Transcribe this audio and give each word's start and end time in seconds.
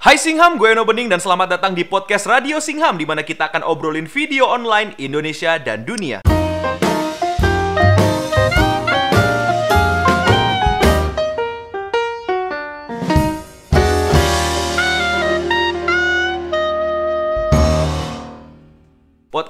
Hai 0.00 0.16
Singham, 0.16 0.56
gue 0.56 0.72
Eno 0.72 0.88
Bening 0.88 1.12
dan 1.12 1.20
selamat 1.20 1.60
datang 1.60 1.76
di 1.76 1.84
podcast 1.84 2.24
Radio 2.24 2.56
Singham 2.56 2.96
di 2.96 3.04
mana 3.04 3.20
kita 3.20 3.52
akan 3.52 3.60
obrolin 3.68 4.08
video 4.08 4.48
online 4.48 4.96
Indonesia 4.96 5.60
dan 5.60 5.84
dunia. 5.84 6.24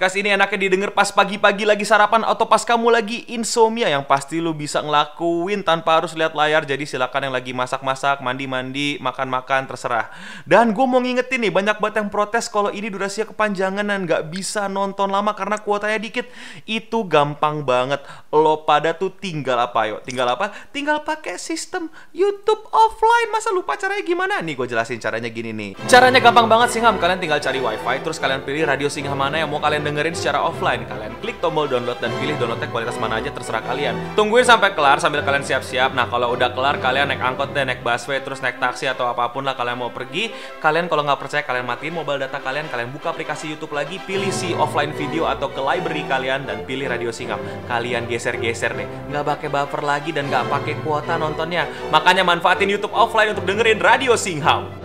Podcast 0.00 0.16
ini 0.16 0.32
enaknya 0.32 0.64
didengar 0.64 0.96
pas 0.96 1.12
pagi-pagi 1.12 1.68
lagi 1.68 1.84
sarapan 1.84 2.24
atau 2.24 2.48
pas 2.48 2.64
kamu 2.64 2.88
lagi 2.88 3.28
insomnia 3.36 3.84
yang 3.84 4.00
pasti 4.08 4.40
lu 4.40 4.56
bisa 4.56 4.80
ngelakuin 4.80 5.60
tanpa 5.60 6.00
harus 6.00 6.16
lihat 6.16 6.32
layar. 6.32 6.64
Jadi 6.64 6.88
silakan 6.88 7.28
yang 7.28 7.36
lagi 7.36 7.52
masak-masak, 7.52 8.24
mandi-mandi, 8.24 8.96
makan-makan 8.96 9.68
terserah. 9.68 10.08
Dan 10.48 10.72
gue 10.72 10.86
mau 10.88 11.04
ngingetin 11.04 11.44
nih 11.44 11.52
banyak 11.52 11.76
banget 11.84 12.00
yang 12.00 12.08
protes 12.08 12.48
kalau 12.48 12.72
ini 12.72 12.88
durasinya 12.88 13.28
kepanjangan 13.28 13.84
dan 13.84 14.08
nggak 14.08 14.32
bisa 14.32 14.72
nonton 14.72 15.12
lama 15.12 15.36
karena 15.36 15.60
kuotanya 15.60 16.00
dikit. 16.00 16.32
Itu 16.64 17.04
gampang 17.04 17.68
banget. 17.68 18.00
Lo 18.32 18.64
pada 18.64 18.96
tuh 18.96 19.12
tinggal 19.12 19.60
apa 19.60 19.84
yuk? 19.84 20.00
Tinggal 20.08 20.32
apa? 20.32 20.48
Tinggal 20.72 21.04
pakai 21.04 21.36
sistem 21.36 21.92
YouTube 22.16 22.72
offline. 22.72 23.28
Masa 23.36 23.52
lupa 23.52 23.76
caranya 23.76 24.00
gimana? 24.00 24.40
Nih 24.40 24.56
gue 24.56 24.64
jelasin 24.64 24.96
caranya 24.96 25.28
gini 25.28 25.52
nih. 25.52 25.76
Caranya 25.92 26.24
gampang 26.24 26.48
banget 26.48 26.72
sih 26.72 26.80
Ham. 26.80 26.96
Kalian 26.96 27.20
tinggal 27.20 27.36
cari 27.36 27.60
wifi 27.60 27.96
terus 28.00 28.16
kalian 28.16 28.40
pilih 28.48 28.64
radio 28.64 28.88
Singham 28.88 29.20
mana 29.20 29.36
yang 29.36 29.52
mau 29.52 29.60
kalian 29.60 29.89
dengerin 29.90 30.14
secara 30.14 30.38
offline. 30.46 30.86
Kalian 30.86 31.18
klik 31.18 31.42
tombol 31.42 31.66
download 31.66 31.98
dan 31.98 32.14
pilih 32.22 32.38
downloadnya 32.38 32.70
kualitas 32.70 32.96
mana 33.02 33.18
aja 33.18 33.34
terserah 33.34 33.60
kalian. 33.66 33.98
Tungguin 34.14 34.46
sampai 34.46 34.70
kelar 34.72 35.02
sambil 35.02 35.26
kalian 35.26 35.42
siap-siap. 35.42 35.90
Nah 35.90 36.06
kalau 36.06 36.30
udah 36.32 36.54
kelar 36.54 36.78
kalian 36.78 37.10
naik 37.10 37.18
angkot 37.18 37.50
deh, 37.50 37.66
naik 37.66 37.82
busway, 37.82 38.22
terus 38.22 38.38
naik 38.38 38.62
taksi 38.62 38.86
atau 38.86 39.10
apa 39.10 39.26
pun 39.34 39.42
lah 39.42 39.58
kalian 39.58 39.82
mau 39.82 39.90
pergi. 39.90 40.30
Kalian 40.62 40.86
kalau 40.86 41.02
nggak 41.02 41.18
percaya 41.18 41.42
kalian 41.42 41.66
matiin 41.66 41.92
mobile 41.98 42.22
data 42.22 42.38
kalian, 42.38 42.70
kalian 42.70 42.94
buka 42.94 43.10
aplikasi 43.10 43.50
YouTube 43.50 43.74
lagi, 43.74 43.98
pilih 44.06 44.30
si 44.30 44.54
offline 44.54 44.94
video 44.94 45.26
atau 45.26 45.50
ke 45.50 45.58
library 45.58 46.06
kalian 46.06 46.46
dan 46.46 46.62
pilih 46.62 46.86
radio 46.86 47.10
Singham. 47.10 47.42
Kalian 47.66 48.06
geser-geser 48.06 48.72
deh, 48.78 48.86
nggak 49.10 49.24
pakai 49.26 49.48
buffer 49.50 49.82
lagi 49.82 50.14
dan 50.14 50.30
nggak 50.30 50.46
pakai 50.46 50.74
kuota 50.86 51.18
nontonnya. 51.18 51.66
Makanya 51.90 52.22
manfaatin 52.22 52.70
YouTube 52.70 52.94
offline 52.94 53.34
untuk 53.34 53.44
dengerin 53.44 53.82
radio 53.82 54.14
Singham. 54.14 54.79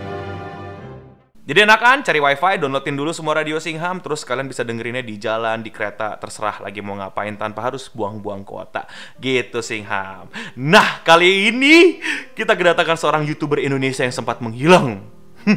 Jadi 1.46 1.62
enakan 1.62 2.02
cari 2.02 2.18
wifi, 2.18 2.58
downloadin 2.58 2.98
dulu 2.98 3.14
semua 3.14 3.38
radio 3.38 3.62
Singham, 3.62 4.02
terus 4.02 4.26
kalian 4.26 4.50
bisa 4.50 4.66
dengerinnya 4.66 5.06
di 5.06 5.14
jalan, 5.14 5.62
di 5.62 5.70
kereta, 5.70 6.18
terserah 6.18 6.58
lagi 6.58 6.82
mau 6.82 6.98
ngapain 6.98 7.38
tanpa 7.38 7.70
harus 7.70 7.86
buang-buang 7.86 8.42
kuota. 8.42 8.82
Gitu 9.22 9.62
Singham. 9.62 10.26
Nah, 10.58 11.06
kali 11.06 11.54
ini 11.54 12.02
kita 12.34 12.58
kedatangan 12.58 12.98
seorang 12.98 13.22
YouTuber 13.30 13.62
Indonesia 13.62 14.02
yang 14.02 14.10
sempat 14.10 14.42
menghilang. 14.42 15.06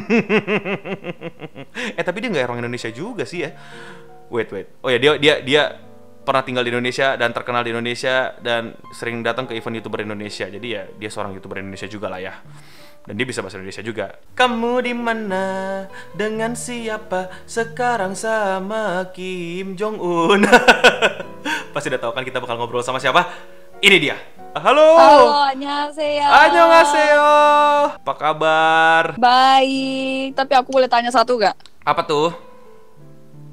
eh, 1.98 2.04
tapi 2.06 2.22
dia 2.22 2.30
nggak 2.30 2.46
orang 2.46 2.62
Indonesia 2.62 2.86
juga 2.94 3.26
sih 3.26 3.42
ya. 3.42 3.50
Wait, 4.30 4.46
wait. 4.54 4.70
Oh 4.86 4.94
ya, 4.94 4.98
dia 5.02 5.18
dia 5.18 5.34
dia 5.42 5.62
pernah 6.22 6.46
tinggal 6.46 6.62
di 6.62 6.70
Indonesia 6.70 7.18
dan 7.18 7.34
terkenal 7.34 7.66
di 7.66 7.74
Indonesia 7.74 8.38
dan 8.38 8.78
sering 8.94 9.26
datang 9.26 9.50
ke 9.50 9.58
event 9.58 9.82
YouTuber 9.82 10.06
Indonesia. 10.06 10.46
Jadi 10.46 10.68
ya, 10.70 10.86
dia 10.86 11.10
seorang 11.10 11.34
YouTuber 11.34 11.58
Indonesia 11.58 11.90
juga 11.90 12.06
lah 12.06 12.22
ya 12.22 12.38
dan 13.08 13.16
dia 13.16 13.24
bisa 13.24 13.40
bahasa 13.40 13.56
Indonesia 13.56 13.80
juga. 13.80 14.06
Kamu 14.36 14.84
di 14.84 14.92
mana? 14.92 15.44
Dengan 16.12 16.52
siapa? 16.52 17.32
Sekarang 17.48 18.12
sama 18.12 19.08
Kim 19.16 19.72
Jong 19.72 19.96
Un. 19.96 20.44
Pasti 21.72 21.88
udah 21.88 22.00
tahu 22.00 22.12
kan 22.12 22.24
kita 22.28 22.44
bakal 22.44 22.60
ngobrol 22.60 22.84
sama 22.84 23.00
siapa? 23.00 23.24
Ini 23.80 23.96
dia. 23.96 24.16
Halo. 24.52 24.98
Halo, 24.98 25.32
annyeonghaseyo. 25.48 26.26
Annyeonghaseyo. 26.28 27.30
Apa 28.04 28.14
kabar? 28.18 29.04
Baik, 29.16 30.36
tapi 30.36 30.52
aku 30.58 30.68
boleh 30.68 30.90
tanya 30.90 31.08
satu 31.08 31.40
gak? 31.40 31.56
Apa 31.86 32.04
tuh? 32.04 32.34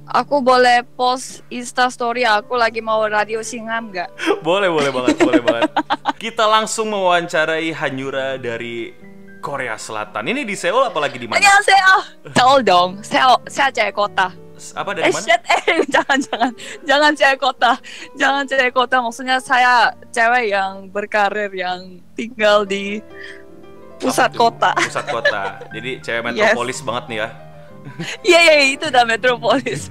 Aku 0.08 0.40
boleh 0.40 0.88
post 0.96 1.44
Insta 1.52 1.92
story 1.92 2.24
aku 2.24 2.56
lagi 2.56 2.80
mau 2.80 3.00
radio 3.08 3.40
Singham 3.40 3.96
gak? 3.96 4.12
boleh, 4.48 4.68
boleh 4.68 4.92
banget, 4.92 5.16
boleh 5.24 5.40
banget. 5.40 5.72
Kita 6.20 6.44
langsung 6.50 6.92
mewawancarai 6.92 7.72
Hanyura 7.72 8.36
dari 8.36 8.92
Korea 9.40 9.76
Selatan. 9.78 10.24
Ini 10.28 10.44
di 10.44 10.56
Seoul 10.58 10.90
apalagi 10.90 11.18
di 11.22 11.28
mana? 11.30 11.40
Annyeonghaseyo. 11.40 11.96
Seoul 12.34 12.60
dong. 12.66 12.90
Seoul, 13.06 13.38
saya 13.48 13.70
cewek 13.72 13.96
kota. 13.96 14.34
Apa 14.74 14.90
dari 14.98 15.06
eh, 15.06 15.14
mana? 15.14 15.22
shit, 15.22 15.42
eh, 15.46 15.86
jangan, 15.94 16.18
jangan, 16.18 16.52
jangan 16.82 17.12
cewek 17.14 17.40
kota, 17.40 17.72
jangan 18.18 18.44
cewek 18.50 18.74
kota. 18.74 18.96
Maksudnya 19.06 19.38
saya 19.38 19.94
cewek 20.10 20.50
yang 20.50 20.90
berkarir 20.90 21.52
yang 21.54 22.02
tinggal 22.18 22.66
di 22.66 23.00
pusat 24.02 24.34
kota. 24.34 24.74
Pusat 24.74 25.06
kota. 25.14 25.42
Jadi 25.70 25.92
cewek 26.02 26.22
metropolis 26.34 26.80
banget 26.82 27.06
nih 27.10 27.20
ya. 27.22 27.30
Iya, 28.28 28.40
iya, 28.44 28.56
itu 28.76 28.86
udah 28.92 29.08
metropolis. 29.08 29.88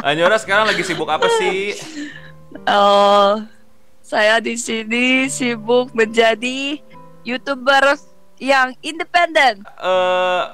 Anyora 0.00 0.40
sekarang 0.40 0.72
lagi 0.72 0.80
sibuk 0.88 1.04
apa 1.04 1.28
sih? 1.36 1.76
Oh, 2.64 3.44
saya 4.00 4.40
di 4.40 4.56
sini 4.56 5.28
sibuk 5.28 5.92
menjadi 5.92 6.80
youtuber 7.26 7.98
yang 8.38 8.70
independen. 8.80 9.66
Eh 9.66 10.44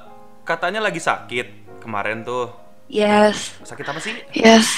katanya 0.42 0.80
lagi 0.80 0.98
sakit 0.98 1.46
kemarin 1.78 2.24
tuh. 2.24 2.48
Yes, 2.88 3.56
Sakit 3.62 3.84
apa 3.84 4.00
sih? 4.00 4.12
yes. 4.32 4.68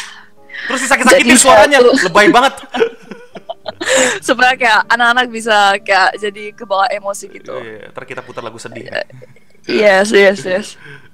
Terus 0.67 0.87
disakit-sakitin 0.87 1.27
Jadi 1.27 1.35
suaranya, 1.35 1.79
satu- 1.79 1.99
lebay 2.05 2.31
banget. 2.31 2.55
Supaya 4.23 4.55
kayak 4.55 4.87
anak-anak 4.87 5.27
bisa 5.29 5.75
kayak 5.81 6.15
jadi 6.17 6.55
kebawa 6.55 6.87
emosi 6.91 7.27
gitu. 7.29 7.55
Iya, 7.55 7.91
ntar 7.91 8.05
kita 8.05 8.23
putar 8.23 8.39
lagu 8.41 8.55
sedih. 8.55 8.87
Yes, 9.67 10.15
yes, 10.15 10.45
yes. 10.45 10.67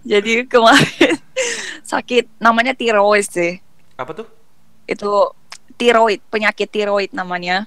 Jadi 0.02 0.44
kemarin 0.44 1.16
sakit 1.90 2.36
namanya 2.36 2.76
tiroid 2.76 3.24
sih. 3.24 3.64
Apa 3.96 4.12
tuh? 4.12 4.26
Itu 4.84 5.32
tiroid, 5.74 6.20
penyakit 6.28 6.68
tiroid 6.68 7.10
namanya. 7.10 7.64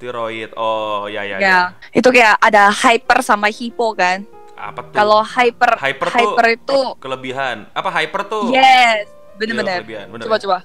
Tiroid. 0.00 0.50
Oh, 0.56 1.04
ya 1.04 1.20
ya. 1.22 1.36
Ya, 1.36 1.58
itu 1.92 2.08
kayak 2.08 2.40
ada 2.40 2.72
hyper 2.72 3.20
sama 3.20 3.46
hipo 3.46 3.92
kan. 3.92 4.24
Apa 4.56 4.80
tuh? 4.82 4.92
Kalau 4.92 5.20
hyper 5.20 5.72
hyper, 5.76 6.08
hyper 6.08 6.44
tuh 6.44 6.52
itu 6.56 6.80
kelebihan. 6.96 7.68
Apa 7.70 7.88
hyper 7.92 8.24
tuh? 8.24 8.48
yes, 8.48 9.04
Iya, 9.06 9.36
bener-bener. 9.36 9.78
kelebihan, 9.84 10.06
bener. 10.08 10.24
Coba 10.24 10.36
coba. 10.36 10.58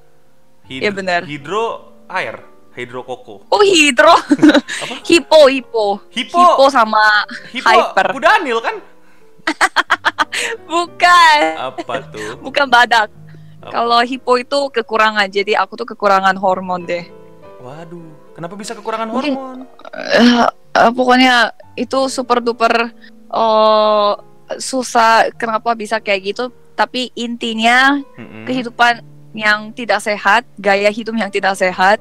Hid- 0.65 0.81
iya, 0.81 0.91
bener. 0.91 1.21
Hidro 1.23 1.65
air, 2.07 2.35
hidro 2.73 3.03
koko. 3.03 3.43
Oh 3.47 3.59
hidro, 3.61 4.15
hipo 5.07 5.39
hipo, 5.47 5.87
Hipo. 6.09 6.67
sama 6.67 7.23
Hipo 7.51 7.67
hyper. 7.67 8.07
Kudanil 8.11 8.59
kan? 8.59 8.75
Bukan, 10.67 11.39
Apa 11.55 11.95
tuh? 12.11 12.35
bukan 12.45 12.67
badak. 12.67 13.07
Apa? 13.63 13.71
Kalau 13.71 13.99
hipo 14.03 14.35
itu 14.35 14.59
kekurangan, 14.69 15.31
jadi 15.31 15.55
aku 15.57 15.79
tuh 15.79 15.87
kekurangan 15.87 16.35
hormon 16.35 16.83
deh. 16.83 17.07
Waduh, 17.63 18.03
kenapa 18.35 18.53
bisa 18.53 18.75
kekurangan 18.75 19.07
Mungkin- 19.07 19.33
hormon? 19.33 19.59
Eh, 19.95 20.43
eh, 20.75 20.91
pokoknya 20.91 21.35
itu 21.73 21.99
super 22.07 22.37
duper 22.37 22.91
eh, 23.25 24.11
susah. 24.55 25.31
Kenapa 25.33 25.73
bisa 25.73 25.97
kayak 25.97 26.21
gitu? 26.25 26.43
Tapi 26.75 27.09
intinya 27.15 27.95
Mm-mm. 28.13 28.43
kehidupan 28.43 28.99
yang 29.31 29.71
tidak 29.71 29.99
sehat, 29.99 30.43
gaya 30.55 30.87
hidup 30.87 31.15
yang 31.15 31.27
tidak 31.27 31.55
sehat. 31.55 31.97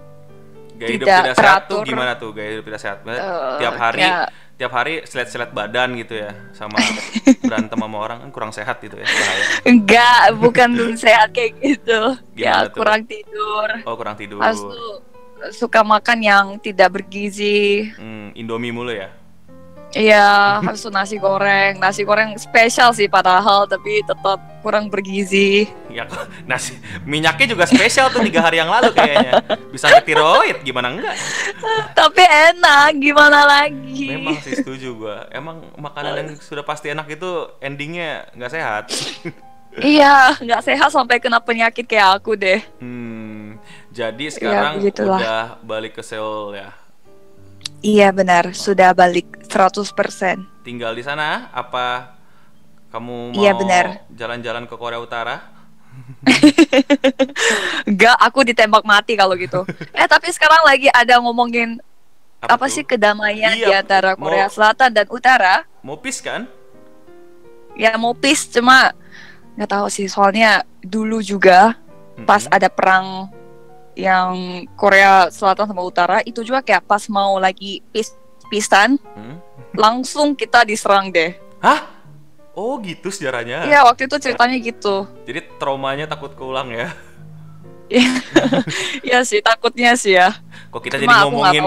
Gaya 0.75 0.91
hidup 0.91 1.07
tidak 1.07 1.19
tidak 1.23 1.37
sehat 1.37 1.61
tuh 1.65 1.79
teratur. 1.79 1.83
gimana 1.87 2.13
tuh 2.15 2.31
gaya 2.31 2.49
hidup 2.53 2.65
tidak 2.67 2.81
sehat? 2.83 2.99
Eh, 3.05 3.19
tiap 3.59 3.75
hari 3.77 4.03
kayak- 4.03 4.31
tiap 4.55 4.71
hari 4.71 5.03
selet-selet 5.03 5.51
badan 5.51 5.99
gitu 5.99 6.15
ya 6.15 6.31
sama 6.55 6.79
berantem 7.43 7.75
sama 7.75 7.99
orang 7.99 8.23
kan 8.23 8.31
kurang 8.31 8.53
sehat 8.55 8.79
gitu 8.79 8.95
ya 8.95 9.07
enggak, 9.67 10.31
bukan 10.39 10.71
sehat 10.95 11.35
kayak 11.35 11.59
gitu. 11.59 12.15
Gimana 12.35 12.63
ya 12.63 12.71
tuh? 12.71 12.79
kurang 12.79 13.03
tidur. 13.03 13.69
Oh 13.83 13.95
kurang 13.95 14.15
tidur. 14.15 14.39
Harus 14.39 14.63
tuh 14.63 15.03
suka 15.53 15.85
makan 15.85 16.19
yang 16.23 16.45
tidak 16.63 17.01
bergizi. 17.01 17.91
Hmm, 17.99 18.33
Indomie 18.33 18.73
mulu 18.73 18.95
ya. 18.95 19.11
Iya, 19.95 20.59
harus 20.59 20.83
nasi 20.91 21.23
goreng. 21.23 21.79
Nasi 21.79 22.03
goreng 22.03 22.35
spesial 22.35 22.91
sih 22.91 23.07
padahal, 23.07 23.71
tapi 23.71 24.03
tetap 24.03 24.43
kurang 24.59 24.91
bergizi. 24.91 25.71
Ya 25.87 26.11
nasi 26.51 26.75
minyaknya 27.07 27.55
juga 27.55 27.65
spesial 27.71 28.11
tuh 28.11 28.27
tiga 28.27 28.43
hari 28.43 28.59
yang 28.59 28.67
lalu 28.67 28.91
kayaknya. 28.91 29.39
Bisa 29.71 29.95
ke 29.95 30.03
tiroid 30.03 30.67
gimana 30.67 30.91
enggak? 30.91 31.15
Tapi 31.95 32.23
enak, 32.27 32.99
gimana 32.99 33.47
lagi? 33.47 34.19
Memang 34.19 34.43
sih 34.43 34.59
setuju 34.59 34.99
gua. 34.99 35.31
Emang 35.31 35.63
makanan 35.79 36.27
yang 36.27 36.29
sudah 36.43 36.67
pasti 36.67 36.91
enak 36.91 37.07
itu 37.15 37.55
endingnya 37.63 38.27
nggak 38.35 38.51
sehat. 38.51 38.85
Iya, 39.79 40.39
nggak 40.39 40.63
sehat 40.71 40.91
sampai 40.91 41.19
kena 41.19 41.39
penyakit 41.39 41.87
kayak 41.87 42.23
aku 42.23 42.35
deh. 42.39 42.63
Hmm, 42.79 43.59
jadi 43.95 44.27
sekarang 44.27 44.83
begitulah. 44.83 45.19
udah 45.19 45.41
balik 45.63 45.95
ke 45.95 46.03
Seoul 46.03 46.59
ya. 46.59 46.75
Iya 47.79 48.11
benar, 48.11 48.51
sudah 48.53 48.91
balik 48.91 49.47
100%. 49.47 49.87
Tinggal 50.63 50.93
di 50.93 51.01
sana 51.01 51.47
apa 51.51 52.17
kamu 52.91 53.31
mau 53.31 53.39
Iya, 53.39 53.53
benar. 53.55 53.87
jalan-jalan 54.11 54.65
ke 54.65 54.75
Korea 54.75 54.99
Utara? 54.99 55.53
Enggak, 57.85 58.17
aku 58.19 58.43
ditembak 58.43 58.83
mati 58.83 59.15
kalau 59.15 59.37
gitu. 59.37 59.63
eh, 59.95 60.07
tapi 60.07 60.29
sekarang 60.29 60.65
lagi 60.65 60.89
ada 60.89 61.21
ngomongin 61.21 61.79
apa, 62.41 62.67
tuh? 62.67 62.73
sih 62.73 62.85
kedamaian 62.85 63.55
Iya, 63.55 63.63
di 63.63 63.73
antara 63.75 64.13
mau- 64.15 64.27
Korea 64.27 64.49
Selatan 64.49 64.91
dan 64.91 65.07
Utara? 65.09 65.63
Mau 65.81 65.97
peace 65.97 66.19
kan? 66.19 66.49
ya 67.75 67.99
mau 67.99 68.15
peace 68.15 68.47
cuma 68.49 68.95
nggak 69.55 69.67
tahu 69.67 69.91
sih 69.91 70.07
soalnya 70.07 70.63
dulu 70.79 71.19
juga 71.19 71.75
pas 72.23 72.47
Mm-mm. 72.47 72.55
ada 72.55 72.71
perang 72.71 73.27
yang 73.95 74.35
Korea 74.75 75.31
Selatan 75.31 75.67
sama 75.67 75.83
Utara 75.83 76.19
itu 76.23 76.43
juga 76.43 76.61
kayak 76.61 76.85
pas 76.85 77.07
mau 77.07 77.39
lagi 77.39 77.83
peace 77.91 78.15
pisan 78.47 78.99
Hmm? 79.15 79.39
langsung 79.73 80.35
kita 80.35 80.63
diserang 80.63 81.11
deh. 81.11 81.35
Hah? 81.59 81.91
Oh 82.55 82.79
gitu 82.79 83.11
sejarahnya. 83.11 83.67
Iya 83.67 83.83
waktu 83.83 84.07
itu 84.07 84.15
ceritanya 84.21 84.55
gitu. 84.55 85.11
Jadi 85.27 85.43
traumanya 85.59 86.07
takut 86.07 86.31
keulang 86.35 86.71
ya. 86.71 86.95
Iya 89.03 89.19
sih 89.29 89.43
takutnya 89.43 89.95
sih 89.95 90.15
ya. 90.15 90.31
Kok 90.71 90.81
kita 90.81 90.97
jadi 90.99 91.07
Cuma 91.07 91.15
nggak 91.15 91.27
ngomongin 91.59 91.63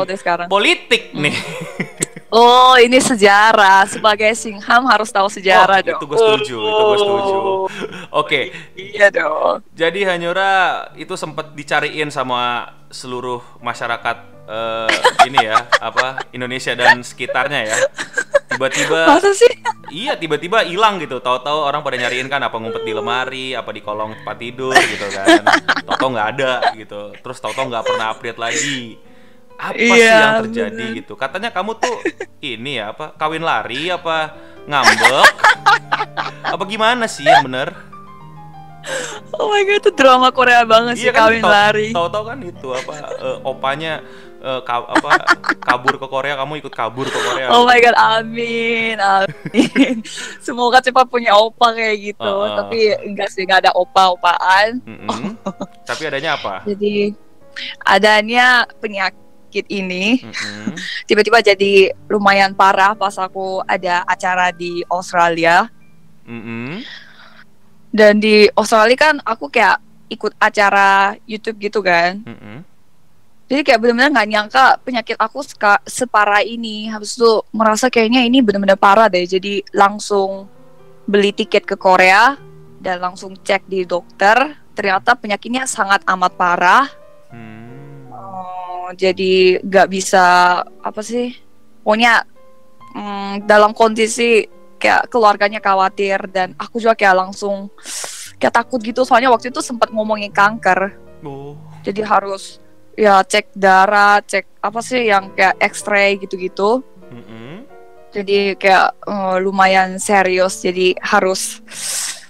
politik 0.48 1.12
Hmm. 1.12 1.28
nih. 1.28 1.36
Oh 2.28 2.76
ini 2.76 3.00
sejarah 3.00 3.88
sebagai 3.88 4.28
Singham 4.36 4.84
harus 4.84 5.08
tahu 5.08 5.32
sejarah 5.32 5.80
Oh, 5.80 5.86
dong. 5.88 5.96
itu 5.96 6.06
gue 6.06 6.18
setuju, 6.20 6.58
itu 6.60 6.84
gue 6.84 6.98
setuju. 7.00 7.36
Oh, 7.40 7.66
Oke, 8.22 8.52
Iya 8.76 9.08
dong. 9.08 9.64
jadi 9.72 10.00
Hanyura 10.12 10.52
itu 11.00 11.16
sempat 11.16 11.56
dicariin 11.56 12.12
sama 12.12 12.68
seluruh 12.92 13.40
masyarakat 13.64 14.18
eh, 14.44 14.92
ini 15.24 15.40
ya, 15.40 15.72
apa 15.88 16.28
Indonesia 16.36 16.76
dan 16.76 17.00
sekitarnya 17.00 17.62
ya. 17.64 17.78
Tiba-tiba 18.48 19.08
Masa 19.08 19.32
sih? 19.32 19.52
Iya 19.88 20.20
tiba-tiba 20.20 20.68
hilang 20.68 21.00
gitu. 21.00 21.20
Tahu-tahu 21.20 21.64
orang 21.64 21.80
pada 21.80 21.96
nyariin 21.96 22.28
kan 22.28 22.44
apa 22.44 22.60
ngumpet 22.60 22.84
di 22.84 22.92
lemari, 22.92 23.56
apa 23.56 23.72
di 23.72 23.80
kolong 23.80 24.20
tempat 24.20 24.36
tidur 24.36 24.76
gitu 24.76 25.08
kan. 25.16 25.44
Tahu-tahu 25.84 26.10
nggak 26.12 26.28
ada 26.36 26.52
gitu. 26.76 27.12
Terus 27.24 27.38
tahu-tahu 27.40 27.72
nggak 27.72 27.86
pernah 27.88 28.08
update 28.12 28.40
lagi. 28.40 29.00
Apa 29.58 29.74
sih 29.76 29.90
Iya, 29.98 30.14
yang 30.14 30.34
terjadi 30.46 30.84
bener. 30.86 30.98
gitu? 30.98 31.14
Katanya 31.14 31.50
kamu 31.50 31.72
tuh 31.76 31.98
ini 32.40 32.78
ya 32.78 32.94
apa 32.94 33.12
kawin 33.12 33.42
lari 33.42 33.90
apa 33.90 34.38
ngambek? 34.64 35.28
apa 36.54 36.64
gimana 36.64 37.06
sih 37.06 37.26
yang 37.26 37.42
bener? 37.44 37.74
Oh 39.34 39.50
my 39.50 39.62
god 39.64 39.82
itu 39.82 39.92
drama 39.92 40.30
Korea 40.30 40.64
banget 40.64 40.96
sih 40.96 41.10
kawin 41.10 41.42
tahu- 41.42 41.52
lari. 41.52 41.90
Tahu-tahu 41.92 42.24
kan 42.24 42.38
itu 42.40 42.68
apa 42.72 42.94
eh, 43.18 43.38
opanya 43.44 43.94
eh, 44.40 44.62
ka- 44.62 44.88
apa 44.88 45.10
kabur 45.60 45.98
ke 45.98 46.08
Korea, 46.08 46.38
kamu 46.38 46.62
ikut 46.62 46.72
kabur 46.72 47.04
ke 47.04 47.20
Korea. 47.20 47.52
Oh 47.52 47.66
my 47.66 47.76
god, 47.78 47.98
amin, 47.98 48.96
amin. 48.96 49.96
Semoga 50.46 50.80
cepat 50.80 51.04
punya 51.06 51.34
opa 51.34 51.74
kayak 51.74 51.98
gitu. 52.06 52.34
Tapi 52.54 52.80
enggak 53.04 53.28
sih, 53.28 53.44
enggak 53.44 53.66
ada 53.66 53.72
opa-opaan. 53.74 54.80
Mm-mm. 54.86 55.36
Tapi 55.84 56.02
adanya 56.08 56.38
apa? 56.38 56.62
Jadi 56.70 57.12
adanya 57.82 58.46
penyakit 58.78 59.27
ini 59.52 60.20
Mm-mm. 60.22 60.76
tiba-tiba 61.08 61.40
jadi 61.40 61.96
lumayan 62.12 62.52
parah 62.52 62.94
pas 62.94 63.16
aku 63.16 63.64
ada 63.64 64.04
acara 64.04 64.52
di 64.52 64.84
Australia. 64.92 65.72
Mm-mm. 66.28 66.84
Dan 67.88 68.20
di 68.20 68.52
Australia 68.54 68.98
kan 69.00 69.16
aku 69.24 69.48
kayak 69.48 69.80
ikut 70.12 70.36
acara 70.40 71.16
YouTube 71.24 71.58
gitu 71.64 71.80
kan. 71.80 72.20
Mm-mm. 72.24 72.64
Jadi 73.48 73.64
kayak 73.64 73.80
benar-benar 73.80 74.12
nggak 74.12 74.28
nyangka 74.28 74.66
penyakit 74.84 75.16
aku 75.16 75.40
seka- 75.40 75.84
separah 75.88 76.44
ini. 76.44 76.92
Habis 76.92 77.16
itu 77.16 77.32
merasa 77.56 77.88
kayaknya 77.88 78.28
ini 78.28 78.44
benar-benar 78.44 78.76
parah 78.76 79.08
deh. 79.08 79.24
Jadi 79.24 79.64
langsung 79.72 80.52
beli 81.08 81.32
tiket 81.32 81.64
ke 81.64 81.80
Korea 81.80 82.36
dan 82.84 83.00
langsung 83.00 83.40
cek 83.40 83.64
di 83.72 83.88
dokter. 83.88 84.36
Ternyata 84.76 85.16
penyakitnya 85.16 85.64
sangat 85.64 86.04
amat 86.04 86.36
parah. 86.36 86.92
Hmm. 87.32 88.12
Oh, 88.12 88.67
jadi 88.96 89.64
nggak 89.64 89.88
bisa 89.92 90.26
apa 90.64 91.02
sih? 91.04 91.36
Pokoknya 91.84 92.24
mm, 92.96 93.48
dalam 93.48 93.76
kondisi 93.76 94.48
kayak 94.78 95.10
keluarganya 95.10 95.58
khawatir 95.60 96.22
dan 96.30 96.54
aku 96.56 96.78
juga 96.78 96.94
kayak 96.94 97.28
langsung 97.28 97.68
kayak 98.38 98.54
takut 98.54 98.80
gitu. 98.80 99.02
Soalnya 99.04 99.34
waktu 99.34 99.50
itu 99.50 99.60
sempat 99.60 99.90
ngomongin 99.90 100.30
kanker 100.30 101.08
Oh. 101.26 101.58
jadi 101.82 102.06
harus 102.06 102.62
ya 102.94 103.26
cek 103.26 103.58
darah 103.58 104.22
cek 104.22 104.46
apa 104.62 104.80
sih 104.86 105.10
yang 105.10 105.34
kayak 105.34 105.58
X-ray 105.74 106.22
gitu-gitu 106.22 106.86
jadi 108.14 108.54
kayak 108.54 108.88
eh, 109.02 109.38
lumayan 109.42 109.98
serius 109.98 110.62
jadi 110.62 110.94
harus 111.02 111.62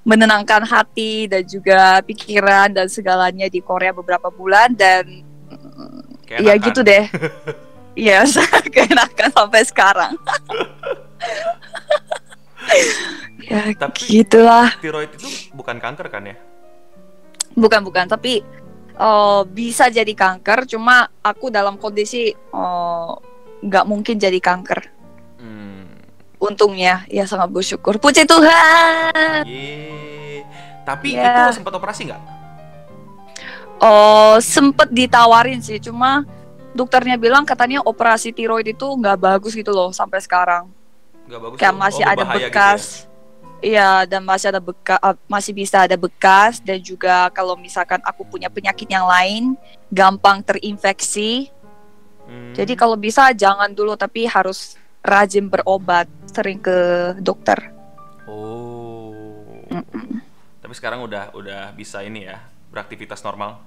menenangkan 0.08 0.64
hati 0.64 1.28
dan 1.28 1.44
juga 1.44 2.00
pikiran 2.00 2.72
dan 2.72 2.88
segalanya 2.88 3.52
di 3.52 3.60
Korea 3.60 3.92
beberapa 3.92 4.32
bulan 4.32 4.72
dan 4.72 5.24
Keenakan. 6.28 6.44
ya 6.44 6.54
gitu 6.60 6.80
deh 6.84 7.04
Iya, 7.98 8.30
keenakan 8.74 9.34
sampai 9.34 9.66
sekarang. 9.66 10.14
ya, 13.42 13.74
Tapi- 13.74 14.06
gitulah. 14.06 14.70
Tiroid 14.78 15.18
itu 15.18 15.26
bukan 15.50 15.82
kanker 15.82 16.06
kan 16.08 16.22
ya? 16.22 16.38
Bukan 17.58 17.82
bukan, 17.82 18.06
tapi 18.06 18.46
eh, 18.94 19.42
bisa 19.50 19.90
jadi 19.90 20.14
kanker. 20.14 20.70
Cuma 20.70 21.10
aku 21.26 21.50
dalam 21.50 21.82
kondisi 21.82 22.30
eh, 22.30 23.12
nggak 23.66 23.86
mungkin 23.90 24.22
jadi 24.22 24.38
kanker. 24.38 24.80
Hmm. 25.42 25.90
Untungnya, 26.38 27.02
ya 27.10 27.26
sangat 27.26 27.50
bersyukur. 27.50 27.98
Puji 27.98 28.30
Tuhan. 28.30 29.42
Ye. 29.42 30.46
Tapi 30.86 31.18
Ya. 31.18 31.50
itu 31.50 31.58
sempat 31.58 31.74
operasi 31.74 32.06
nggak? 32.08 32.22
Oh, 33.78 34.38
sempet 34.42 34.90
ditawarin 34.90 35.62
sih. 35.62 35.78
Cuma 35.78 36.26
dokternya 36.74 37.18
bilang 37.18 37.46
katanya 37.46 37.82
operasi 37.86 38.34
tiroid 38.34 38.70
itu 38.70 38.86
nggak 38.86 39.18
bagus 39.18 39.54
gitu 39.54 39.74
loh 39.74 39.94
sampai 39.94 40.22
sekarang. 40.22 40.70
Nggak 41.26 41.42
bagus. 41.42 41.58
Kayak 41.58 41.76
masih 41.78 42.04
Oh, 42.06 42.12
ada 42.14 42.24
gitu 42.24 42.36
bekas. 42.38 42.84
Iya, 43.58 44.06
dan 44.06 44.22
masih 44.22 44.54
ada 44.54 44.62
bekas, 44.62 45.02
masih 45.26 45.50
bisa 45.50 45.82
ada 45.82 45.98
bekas 45.98 46.62
dan 46.62 46.78
juga 46.78 47.26
kalau 47.34 47.58
misalkan 47.58 47.98
aku 48.06 48.22
punya 48.22 48.54
penyakit 48.54 48.86
yang 48.86 49.10
lain, 49.10 49.58
gampang 49.90 50.46
terinfeksi. 50.46 51.50
ya? 51.50 52.30
Hmm. 52.30 52.54
Jadi 52.54 52.78
kalau 52.78 52.94
bisa 52.94 53.34
jangan 53.34 53.74
dulu 53.74 53.98
tapi 53.98 54.30
harus 54.30 54.78
rajin 55.02 55.50
berobat, 55.50 56.06
sering 56.30 56.62
ke 56.62 56.78
dokter. 57.18 57.74
Oh. 58.30 59.10
Mm-mm. 59.74 60.22
Tapi 60.62 60.74
sekarang 60.78 61.02
udah 61.02 61.34
udah 61.34 61.74
bisa 61.74 62.06
ini 62.06 62.30
ya 62.30 62.38
beraktivitas 62.78 63.26
normal. 63.26 63.58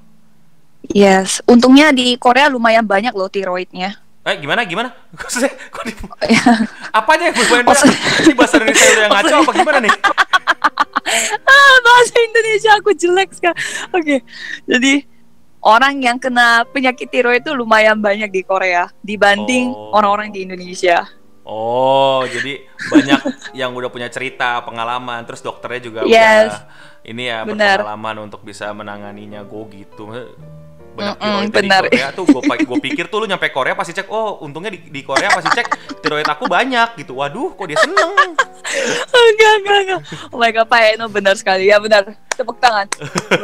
Yes, 0.87 1.43
untungnya 1.45 1.91
di 1.91 2.15
Korea 2.15 2.47
lumayan 2.47 2.87
banyak 2.87 3.11
loh 3.11 3.27
tiroidnya. 3.27 3.99
Eh 4.23 4.37
gimana 4.39 4.63
gimana? 4.63 4.95
Maksudnya 5.19 5.51
kok 5.67 5.83
di 5.83 5.93
Iya. 6.25 6.53
apanya 6.95 7.25
yang 7.29 7.37
bermain 7.37 7.67
Maksud- 7.67 7.91
Ini 8.23 8.33
bahasa 8.33 8.55
Indonesia 8.57 8.87
udah 8.87 9.03
yang 9.03 9.13
ngaco 9.13 9.35
apa 9.43 9.53
gimana 9.53 9.79
nih? 9.83 9.95
Ah, 11.43 11.77
bahasa 11.83 12.15
Indonesia 12.23 12.71
aku 12.79 12.95
jelek 12.95 13.35
sekali. 13.35 13.59
Oke, 13.91 14.23
jadi 14.63 15.03
orang 15.59 15.99
yang 15.99 16.17
kena 16.17 16.63
penyakit 16.65 17.11
tiroid 17.11 17.43
itu 17.43 17.51
lumayan 17.51 17.99
banyak 17.99 18.31
di 18.31 18.47
Korea 18.47 18.87
dibanding 19.03 19.75
Oh. 19.75 19.99
orang-orang 19.99 20.31
di 20.31 20.47
Indonesia. 20.47 21.11
Oh, 21.45 22.23
jadi 22.29 22.69
banyak 22.93 23.21
yang 23.57 23.73
udah 23.73 23.89
punya 23.89 24.13
cerita, 24.13 24.61
pengalaman, 24.63 25.25
terus 25.25 25.41
dokternya 25.41 25.81
juga 25.81 26.01
Yes. 26.05 26.53
udah 26.53 26.63
ini 27.01 27.23
ya 27.33 27.49
Benar. 27.49 27.81
berpengalaman 27.81 28.17
untuk 28.29 28.45
bisa 28.45 28.69
menanganinya. 28.77 29.41
Gue 29.45 29.65
gitu. 29.73 30.05
Banyak 30.91 31.17
tiroid 31.17 31.51
benar. 31.55 31.83
di 31.87 31.97
Korea 31.97 32.09
tuh 32.13 32.25
gue 32.29 32.43
gue 32.45 32.79
pikir 32.83 33.05
tuh 33.09 33.25
lu 33.25 33.27
nyampe 33.31 33.49
Korea 33.55 33.73
pasti 33.73 33.97
cek, 33.97 34.11
oh 34.11 34.43
untungnya 34.45 34.75
di, 34.75 34.91
di 34.91 35.01
Korea 35.01 35.33
pasti 35.33 35.49
cek 35.49 35.67
tiroid 36.05 36.29
aku 36.29 36.45
banyak 36.45 36.99
gitu. 37.01 37.17
Waduh, 37.17 37.57
kok 37.57 37.67
dia 37.71 37.79
seneng? 37.81 38.37
enggak, 39.31 39.53
enggak, 39.65 39.79
enggak. 39.87 40.01
Oh 40.29 40.37
my 40.37 40.51
god, 40.53 40.67
Pak 40.69 40.81
Eno 40.99 41.07
benar 41.09 41.35
sekali. 41.41 41.71
Ya 41.71 41.81
benar. 41.81 42.05
Tepuk 42.37 42.61
tangan. 42.61 42.87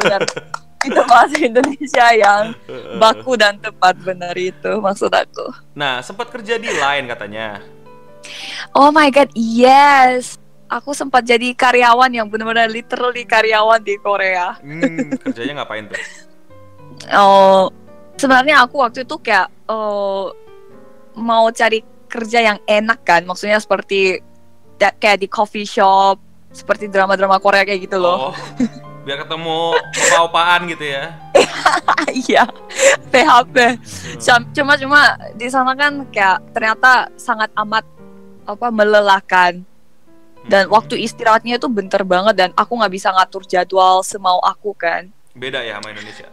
Benar. 0.05 0.21
itu 0.87 1.01
bahasa 1.09 1.35
Indonesia 1.41 2.05
yang 2.13 2.53
baku 3.01 3.33
dan 3.35 3.57
tepat 3.57 3.97
benar 4.05 4.37
itu 4.37 4.77
maksud 4.77 5.09
aku. 5.09 5.49
Nah, 5.73 5.99
sempat 6.05 6.29
kerja 6.29 6.61
di 6.61 6.69
Line 6.69 7.09
katanya. 7.09 7.59
Oh 8.73 8.89
my 8.89 9.09
god, 9.09 9.29
yes. 9.33 10.37
Aku 10.67 10.91
sempat 10.91 11.23
jadi 11.23 11.55
karyawan 11.55 12.11
yang 12.11 12.27
benar-benar 12.27 12.67
literally 12.67 13.23
karyawan 13.23 13.79
di 13.79 13.95
Korea. 14.03 14.59
Hmm, 14.59 15.15
kerjanya 15.23 15.63
ngapain 15.63 15.87
tuh? 15.87 15.99
Oh, 17.13 17.69
sebenarnya 18.17 18.65
aku 18.65 18.81
waktu 18.81 19.05
itu 19.05 19.21
kayak 19.21 19.53
oh, 19.69 20.33
mau 21.13 21.45
cari 21.53 21.85
kerja 22.09 22.41
yang 22.41 22.59
enak 22.65 23.05
kan, 23.05 23.21
maksudnya 23.21 23.61
seperti 23.61 24.17
kayak 24.79 25.21
di 25.21 25.29
coffee 25.29 25.67
shop, 25.67 26.17
seperti 26.49 26.89
drama-drama 26.89 27.37
Korea 27.37 27.63
kayak 27.69 27.85
gitu 27.85 28.01
loh. 28.01 28.31
Oh, 28.31 28.33
biar 29.05 29.23
ketemu 29.23 29.77
opa-opaan 29.77 30.67
gitu 30.73 30.85
ya. 30.89 31.13
Iya, 32.27 32.43
PHP. 33.13 33.55
Cam- 34.19 34.49
Cuma 34.51 34.73
cuma 34.75 35.15
di 35.37 35.47
sana 35.47 35.77
kan 35.77 36.03
kayak 36.09 36.43
ternyata 36.51 37.07
sangat 37.15 37.47
amat 37.55 37.85
apa 38.47 38.71
melelahkan 38.71 39.61
dan 40.47 40.63
Hmm. 40.65 40.73
waktu 40.73 40.95
istirahatnya 41.03 41.59
itu 41.59 41.67
bentar 41.67 42.01
banget 42.01 42.33
dan 42.33 42.49
aku 42.55 42.79
nggak 42.79 42.93
bisa 42.93 43.11
ngatur 43.11 43.43
jadwal 43.43 43.99
semau 44.01 44.39
aku 44.39 44.71
kan. 44.71 45.11
beda 45.35 45.61
ya 45.61 45.77
sama 45.77 45.91
Indonesia. 45.91 46.27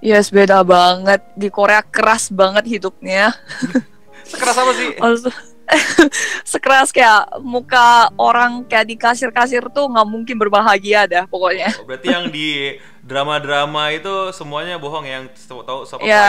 Yes, 0.00 0.30
beda 0.30 0.64
banget. 0.64 1.20
Di 1.36 1.46
Korea 1.46 1.78
keras 1.78 2.26
banget 2.26 2.64
hidupnya. 2.66 3.30
Sekeras 4.30 4.56
apa 4.56 4.72
sih? 4.72 4.88
Sekeras 6.48 6.90
kayak 6.90 7.38
muka 7.40 8.10
orang 8.16 8.64
kayak 8.64 8.86
di 8.88 8.96
kasir-kasir 8.96 9.62
tuh 9.68 9.86
nggak 9.86 10.08
mungkin 10.08 10.36
berbahagia 10.36 11.06
dah 11.06 11.24
pokoknya. 11.26 11.70
Oh, 11.78 11.86
berarti 11.86 12.08
yang 12.08 12.26
di 12.28 12.76
drama-drama 13.02 13.90
itu 13.90 14.30
semuanya 14.32 14.74
bohong 14.76 15.06
yang 15.06 15.24
tahu 15.46 15.86
siapa 15.86 16.02
Ya, 16.02 16.24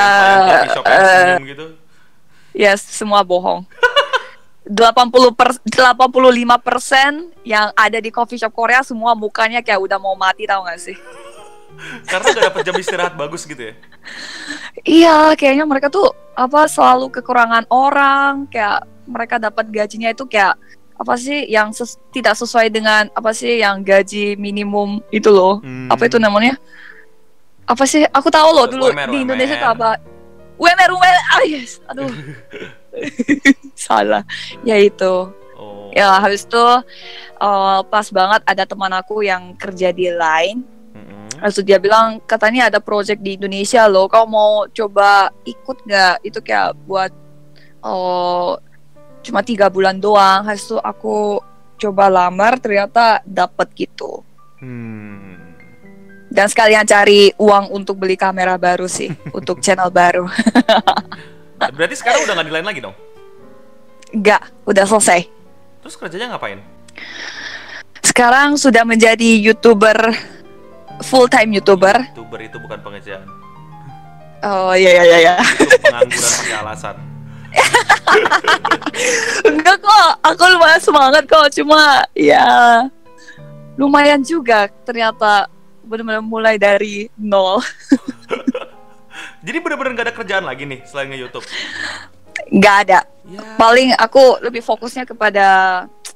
yang 0.60 0.70
shop 0.70 0.84
yang 0.86 0.94
eh, 0.94 1.10
senyum 1.10 1.46
gitu. 1.48 1.66
Yes, 2.54 2.80
semua 2.86 3.26
bohong. 3.26 3.66
80 4.64 5.36
per, 5.36 5.50
85 5.68 6.56
persen 6.64 7.12
yang 7.44 7.76
ada 7.76 8.00
di 8.00 8.08
coffee 8.08 8.40
shop 8.40 8.56
Korea 8.56 8.80
semua 8.80 9.12
mukanya 9.12 9.60
kayak 9.60 9.80
udah 9.84 10.00
mau 10.00 10.16
mati 10.16 10.48
tau 10.48 10.64
gak 10.64 10.80
sih? 10.80 10.96
Karena 12.12 12.28
gak 12.32 12.46
dapet 12.54 12.62
jam 12.64 12.76
istirahat 12.80 13.14
bagus 13.20 13.44
gitu 13.44 13.60
ya. 13.60 13.74
Iya, 14.86 15.18
kayaknya 15.36 15.66
mereka 15.68 15.92
tuh 15.92 16.12
apa 16.34 16.70
selalu 16.70 17.12
kekurangan 17.12 17.68
orang, 17.68 18.48
kayak 18.48 18.88
mereka 19.04 19.36
dapat 19.36 19.68
gajinya 19.68 20.10
itu 20.16 20.24
kayak 20.24 20.56
apa 20.94 21.14
sih 21.18 21.50
yang 21.50 21.74
ses- 21.76 22.00
tidak 22.14 22.38
sesuai 22.38 22.70
dengan 22.70 23.10
apa 23.12 23.34
sih 23.36 23.60
yang 23.60 23.82
gaji 23.84 24.38
minimum 24.40 25.02
itu 25.12 25.28
loh. 25.28 25.60
Hmm. 25.60 25.92
Apa 25.92 26.08
itu 26.08 26.22
namanya? 26.22 26.56
Apa 27.68 27.84
sih? 27.84 28.06
Aku 28.14 28.32
tahu 28.32 28.50
loh 28.54 28.68
dulu 28.70 28.94
UMR, 28.94 29.10
di 29.12 29.18
Indonesia 29.28 29.56
tuh 29.60 29.68
UMR. 29.68 29.76
apa? 29.76 29.90
UMR, 30.62 30.90
UMR. 30.94 31.18
Ah, 31.34 31.44
yes. 31.44 31.82
Aduh. 31.90 32.08
Salah. 33.84 34.24
Ya 34.64 34.80
itu. 34.80 35.28
Oh. 35.60 35.92
Ya 35.92 36.16
habis 36.24 36.48
itu 36.48 36.66
eh, 37.44 37.80
pas 37.92 38.08
banget 38.08 38.42
ada 38.48 38.64
teman 38.64 38.94
aku 38.96 39.28
yang 39.28 39.54
kerja 39.60 39.92
di 39.92 40.08
Line. 40.08 40.74
Lalu 41.44 41.62
dia 41.68 41.76
bilang 41.76 42.24
katanya 42.24 42.72
ada 42.72 42.80
project 42.80 43.20
di 43.20 43.36
Indonesia 43.36 43.84
loh. 43.92 44.08
Kau 44.08 44.24
mau 44.24 44.64
coba 44.72 45.28
ikut 45.44 45.84
nggak? 45.84 46.24
Itu 46.24 46.40
kayak 46.40 46.72
buat 46.88 47.12
oh 47.84 48.56
cuma 49.20 49.44
tiga 49.44 49.68
bulan 49.68 50.00
doang. 50.00 50.48
Habis 50.48 50.72
itu 50.72 50.80
aku 50.80 51.44
coba 51.76 52.08
lamar 52.08 52.56
ternyata 52.64 53.20
dapat 53.28 53.68
gitu. 53.76 54.24
Hmm. 54.64 55.36
Dan 56.32 56.48
sekalian 56.48 56.88
cari 56.88 57.36
uang 57.36 57.76
untuk 57.76 58.00
beli 58.00 58.16
kamera 58.16 58.56
baru 58.56 58.88
sih 58.88 59.12
untuk 59.38 59.60
channel 59.60 59.92
baru. 59.92 60.24
Berarti 61.76 61.96
sekarang 62.00 62.24
udah 62.24 62.34
nggak 62.40 62.48
di 62.48 62.54
lain 62.56 62.68
lagi 62.72 62.80
dong? 62.80 62.96
Enggak, 64.14 64.46
udah 64.70 64.86
selesai. 64.86 65.26
Terus 65.82 65.96
kerjanya 65.98 66.38
ngapain? 66.38 66.62
Sekarang 68.06 68.54
sudah 68.62 68.86
menjadi 68.86 69.42
youtuber 69.42 70.14
full 71.02 71.26
time 71.26 71.50
youtuber. 71.58 71.98
Youtuber 72.14 72.40
itu 72.46 72.62
bukan 72.62 72.80
pengerjaan. 72.86 73.26
Oh 74.46 74.78
iya 74.78 75.02
iya 75.02 75.04
iya. 75.04 75.18
iya. 75.18 75.36
Itu 75.42 75.78
pengangguran 75.82 76.30
pakai 76.38 76.56
alasan. 76.62 76.96
Enggak 79.50 79.78
kok, 79.82 80.10
aku 80.22 80.44
lumayan 80.54 80.82
semangat 80.82 81.24
kok. 81.26 81.50
Cuma 81.50 82.06
ya 82.14 82.46
lumayan 83.74 84.22
juga 84.22 84.70
ternyata 84.86 85.50
benar-benar 85.82 86.22
mulai 86.22 86.56
dari 86.62 87.10
nol. 87.18 87.58
Jadi 89.46 89.58
bener-bener 89.60 89.92
nggak 89.98 90.08
ada 90.12 90.16
kerjaan 90.16 90.46
lagi 90.46 90.64
nih 90.70 90.86
selain 90.88 91.12
nge-youtube? 91.12 91.44
Nggak 92.54 92.76
ada. 92.86 93.00
Ya. 93.26 93.42
Paling 93.58 93.98
aku 93.98 94.38
lebih 94.46 94.62
fokusnya 94.62 95.10
kepada 95.10 95.48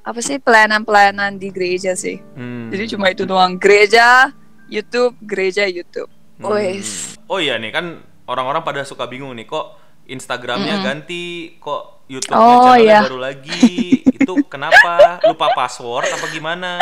apa 0.07 0.19
sih 0.21 0.37
pelayanan-pelayanan 0.37 1.35
di 1.41 1.49
gereja 1.49 1.97
sih. 1.97 2.21
Hmm. 2.37 2.69
Jadi 2.69 2.95
cuma 2.95 3.09
itu 3.09 3.25
doang. 3.25 3.57
Gereja, 3.57 4.29
YouTube, 4.69 5.17
gereja, 5.25 5.65
YouTube. 5.65 6.07
Hmm. 6.37 6.53
Wes. 6.53 7.17
Oh 7.25 7.41
iya 7.41 7.57
nih 7.57 7.73
kan 7.73 8.05
orang-orang 8.29 8.61
pada 8.61 8.85
suka 8.85 9.09
bingung 9.09 9.33
nih 9.33 9.49
kok 9.49 9.75
Instagramnya 10.07 10.79
Mm-mm. 10.79 10.87
ganti, 10.87 11.57
kok 11.59 12.07
YouTube-nya 12.07 12.39
Oh, 12.39 12.71
channelnya 12.71 12.87
iya. 12.87 12.99
baru 13.03 13.19
lagi. 13.19 13.67
Itu 14.07 14.39
kenapa? 14.47 15.19
Lupa 15.27 15.51
password 15.51 16.07
apa 16.07 16.25
gimana? 16.31 16.79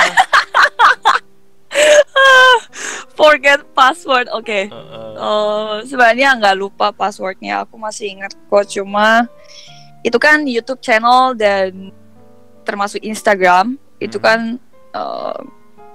Forget 3.15 3.63
password. 3.71 4.27
Oke. 4.35 4.67
Heeh. 4.67 5.11
Oh, 5.15 5.79
sebenarnya 5.87 6.35
nggak 6.35 6.57
lupa 6.59 6.91
passwordnya. 6.91 7.63
Aku 7.63 7.79
masih 7.79 8.11
ingat 8.19 8.35
kok. 8.35 8.67
Cuma 8.67 9.27
itu 10.03 10.19
kan 10.19 10.43
YouTube 10.45 10.83
channel 10.83 11.33
dan 11.33 11.89
termasuk 12.67 13.01
Instagram 13.01 13.79
itu 13.97 14.19
Hmm. 14.19 14.25
kan 14.25 14.39
eh, 14.95 15.39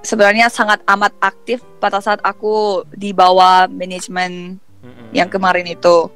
sebenarnya 0.00 0.49
sangat 0.49 0.81
amat 0.89 1.12
aktif 1.21 1.61
pada 1.77 2.00
saat 2.00 2.21
aku 2.25 2.85
di 2.97 3.12
bawah 3.12 3.69
manajemen 3.69 4.57
Mm-mm. 4.81 5.12
yang 5.12 5.29
kemarin 5.29 5.69
itu. 5.69 6.09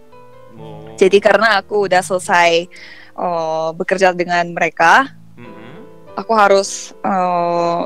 Oh. 0.56 0.88
Jadi 0.96 1.20
karena 1.20 1.61
aku 1.61 1.84
udah 1.84 2.00
selesai 2.00 2.66
eh, 3.14 3.68
bekerja 3.76 4.16
dengan 4.16 4.49
mereka, 4.56 5.12
Mm-mm. 5.37 5.84
aku 6.16 6.32
harus 6.32 6.96
eh, 7.04 7.82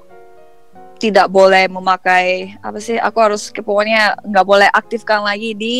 tidak 0.99 1.27
boleh 1.27 1.67
memakai 1.67 2.59
apa 2.59 2.77
sih? 2.77 2.95
Aku 2.97 3.19
harus 3.19 3.49
ke- 3.49 3.63
pokoknya 3.63 4.19
nggak 4.21 4.43
boleh 4.45 4.69
aktifkan 4.69 5.23
lagi 5.23 5.55
di 5.55 5.77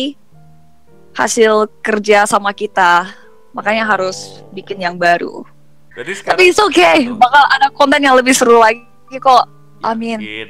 hasil 1.11 1.67
kerja 1.79 2.23
sama 2.23 2.51
kita. 2.51 3.11
Makanya 3.51 3.83
harus 3.83 4.39
bikin 4.49 4.79
yang 4.79 4.95
baru. 4.95 5.43
Berarti 5.91 6.13
sekarang 6.15 6.37
Tapi 6.37 6.43
it's 6.47 6.61
okay, 6.61 7.09
bakal 7.09 7.43
ada 7.49 7.67
konten 7.69 7.99
yang 7.99 8.15
lebih 8.15 8.31
seru 8.31 8.57
lagi 8.57 8.79
kok. 9.11 9.43
Amin. 9.81 10.19
Yakin. 10.19 10.49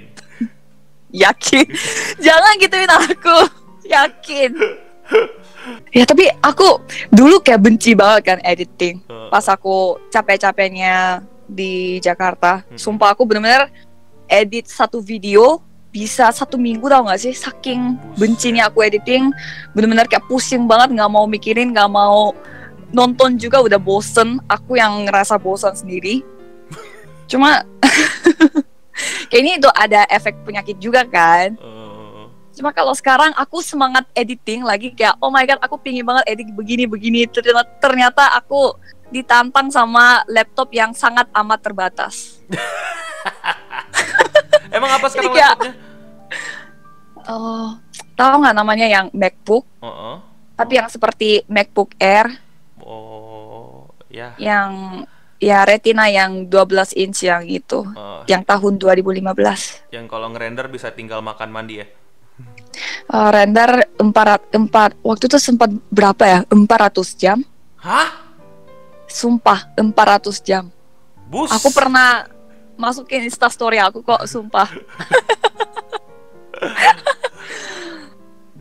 Yakin. 1.26 1.66
Jangan 2.26 2.54
gituin 2.58 2.92
aku. 2.92 3.38
Yakin. 3.90 4.52
Ya 5.90 6.06
tapi 6.06 6.30
aku 6.40 6.86
dulu 7.10 7.42
kayak 7.42 7.62
benci 7.62 7.98
banget 7.98 8.22
kan 8.28 8.40
editing. 8.44 9.02
Pas 9.30 9.46
aku 9.46 9.98
capek-capeknya 10.10 11.22
di 11.46 11.98
Jakarta, 11.98 12.62
Hmm. 12.64 12.78
sumpah 12.78 13.10
aku 13.10 13.26
bener-bener 13.26 13.74
edit 14.30 14.70
satu 14.70 15.02
video 15.02 15.60
bisa 15.90 16.30
satu 16.30 16.54
minggu 16.56 16.86
tau 16.86 17.10
gak 17.10 17.18
sih 17.18 17.34
saking 17.34 17.98
bencinya 18.14 18.70
aku 18.70 18.86
editing 18.86 19.34
bener-bener 19.74 20.06
kayak 20.06 20.22
pusing 20.30 20.70
banget 20.70 20.94
nggak 20.94 21.10
mau 21.10 21.26
mikirin 21.26 21.74
nggak 21.74 21.90
mau 21.90 22.38
nonton 22.94 23.42
juga 23.42 23.58
udah 23.58 23.82
bosen 23.82 24.38
aku 24.46 24.78
yang 24.78 25.10
ngerasa 25.10 25.42
bosan 25.42 25.74
sendiri 25.74 26.22
cuma 27.26 27.66
kayaknya 29.30 29.54
itu 29.62 29.70
ada 29.72 30.02
efek 30.10 30.36
penyakit 30.44 30.78
juga 30.82 31.06
kan. 31.06 31.56
Cuma 32.50 32.76
kalau 32.76 32.92
sekarang 32.92 33.32
aku 33.40 33.64
semangat 33.64 34.04
editing 34.12 34.68
lagi 34.68 34.92
kayak 34.92 35.16
oh 35.24 35.32
my 35.32 35.48
god 35.48 35.62
aku 35.64 35.80
pingin 35.80 36.04
banget 36.04 36.28
edit 36.28 36.52
begini 36.52 36.84
begini 36.84 37.24
ternyata 37.80 38.36
aku 38.36 38.76
ditantang 39.10 39.72
sama 39.72 40.28
laptop 40.28 40.68
yang 40.76 40.92
sangat 40.92 41.30
amat 41.32 41.60
terbatas. 41.64 42.44
Emang 44.80 44.92
apa 44.92 45.06
sekarang 45.08 45.34
kayak- 45.36 45.60
laptopnya? 45.60 45.74
Oh, 47.26 47.78
tahu 48.16 48.34
nggak 48.40 48.56
namanya 48.56 48.88
yang 48.88 49.06
MacBook 49.12 49.68
Heeh. 49.80 50.16
tapi 50.56 50.74
yang 50.76 50.88
seperti 50.88 51.44
MacBook 51.46 51.94
Air 51.96 52.26
Oh, 52.80 53.92
ya. 54.08 54.34
yang 54.40 55.04
ya 55.38 55.62
Retina 55.62 56.08
yang 56.08 56.48
12 56.48 56.96
inch 56.96 57.22
yang 57.22 57.46
itu 57.46 57.86
Heeh. 57.86 58.22
yang 58.26 58.42
tahun 58.42 58.80
2015. 58.80 59.84
yang 59.92 60.08
kalau 60.08 60.32
ngerender 60.32 60.68
bisa 60.68 60.90
tinggal 60.90 61.22
makan 61.22 61.52
mandi 61.52 61.84
ya. 61.84 61.88
Eh, 63.06 63.30
render 63.30 63.84
4 64.00 64.40
4 64.50 64.96
waktu 65.02 65.24
itu 65.28 65.38
sempat 65.38 65.70
berapa 65.90 66.24
ya? 66.24 66.40
400 66.48 67.14
jam. 67.14 67.44
Hah? 67.76 68.10
Sumpah 69.06 69.70
400 69.76 70.40
jam. 70.40 70.72
Bus. 71.26 71.50
Aku 71.52 71.70
pernah 71.70 72.26
masukin 72.80 73.28
Insta 73.28 73.52
story 73.52 73.76
aku 73.78 74.00
kok, 74.00 74.24
sumpah. 74.24 74.72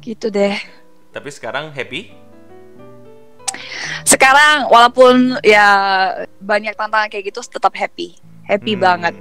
gitu 0.03 0.27
deh. 0.29 0.59
Tapi 1.15 1.29
sekarang 1.31 1.71
happy? 1.71 2.11
Sekarang 4.03 4.67
walaupun 4.69 5.39
ya 5.45 5.67
banyak 6.41 6.75
tantangan 6.75 7.09
kayak 7.09 7.31
gitu 7.31 7.41
tetap 7.45 7.73
happy. 7.73 8.17
Happy 8.45 8.75
Hmm. 8.75 8.83
banget. 8.83 9.15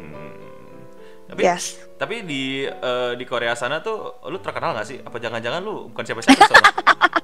Tapi 1.28 1.42
Yes. 1.44 1.76
tapi 2.00 2.24
di 2.24 2.64
eh, 2.64 3.12
di 3.14 3.26
Korea 3.28 3.52
sana 3.52 3.84
tuh 3.84 4.24
lu 4.26 4.40
terkenal 4.40 4.72
nggak 4.72 4.88
sih? 4.88 4.98
Apa 5.04 5.20
jangan-jangan 5.20 5.60
lu 5.60 5.92
bukan 5.92 6.04
siapa-siapa? 6.08 6.40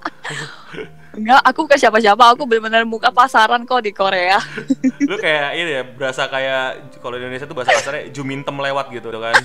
Enggak, 1.13 1.41
aku 1.45 1.69
bukan 1.69 1.77
siapa-siapa, 1.77 2.23
aku 2.33 2.49
benar-benar 2.49 2.89
muka 2.89 3.13
pasaran 3.13 3.69
kok 3.69 3.85
di 3.85 3.93
Korea. 3.93 4.41
lu 5.09 5.15
kayak 5.21 5.49
ini 5.53 5.71
ya 5.77 5.83
berasa 5.85 6.25
kayak 6.25 6.97
kalau 6.97 7.21
di 7.21 7.29
Indonesia 7.29 7.45
tuh 7.45 7.53
bahasa 7.53 7.77
kasarnya 7.77 8.09
jumintem 8.09 8.57
lewat 8.57 8.89
gitu 8.89 9.13
kan. 9.13 9.37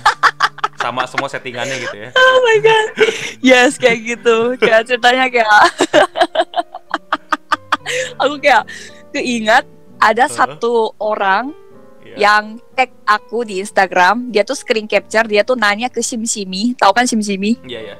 Sama 0.79 1.05
semua 1.05 1.29
settingannya 1.29 1.77
gitu 1.77 1.93
ya. 1.93 2.09
Oh 2.19 2.37
my 2.41 2.57
god. 2.57 2.87
Yes, 3.43 3.77
kayak 3.77 3.99
gitu. 4.01 4.57
Kayak 4.57 4.89
ceritanya 4.89 5.29
kayak 5.29 5.45
aku 8.21 8.41
kayak 8.41 8.65
keingat 9.13 9.69
ada 10.01 10.25
Heeh. 10.25 10.33
satu 10.33 10.97
orang 10.97 11.53
Iya. 12.09 12.25
yang 12.25 12.57
tag 12.73 12.89
aku 13.05 13.45
di 13.45 13.61
Instagram, 13.61 14.33
dia 14.33 14.41
tuh 14.41 14.57
screen 14.57 14.89
capture, 14.89 15.29
dia 15.29 15.45
tuh 15.45 15.53
nanya 15.53 15.93
ke 15.93 16.01
Simsimi, 16.01 16.73
tahu 16.73 16.89
kan 16.89 17.05
Simsimi? 17.05 17.61
Iya 17.61 17.93
ya. 17.93 17.95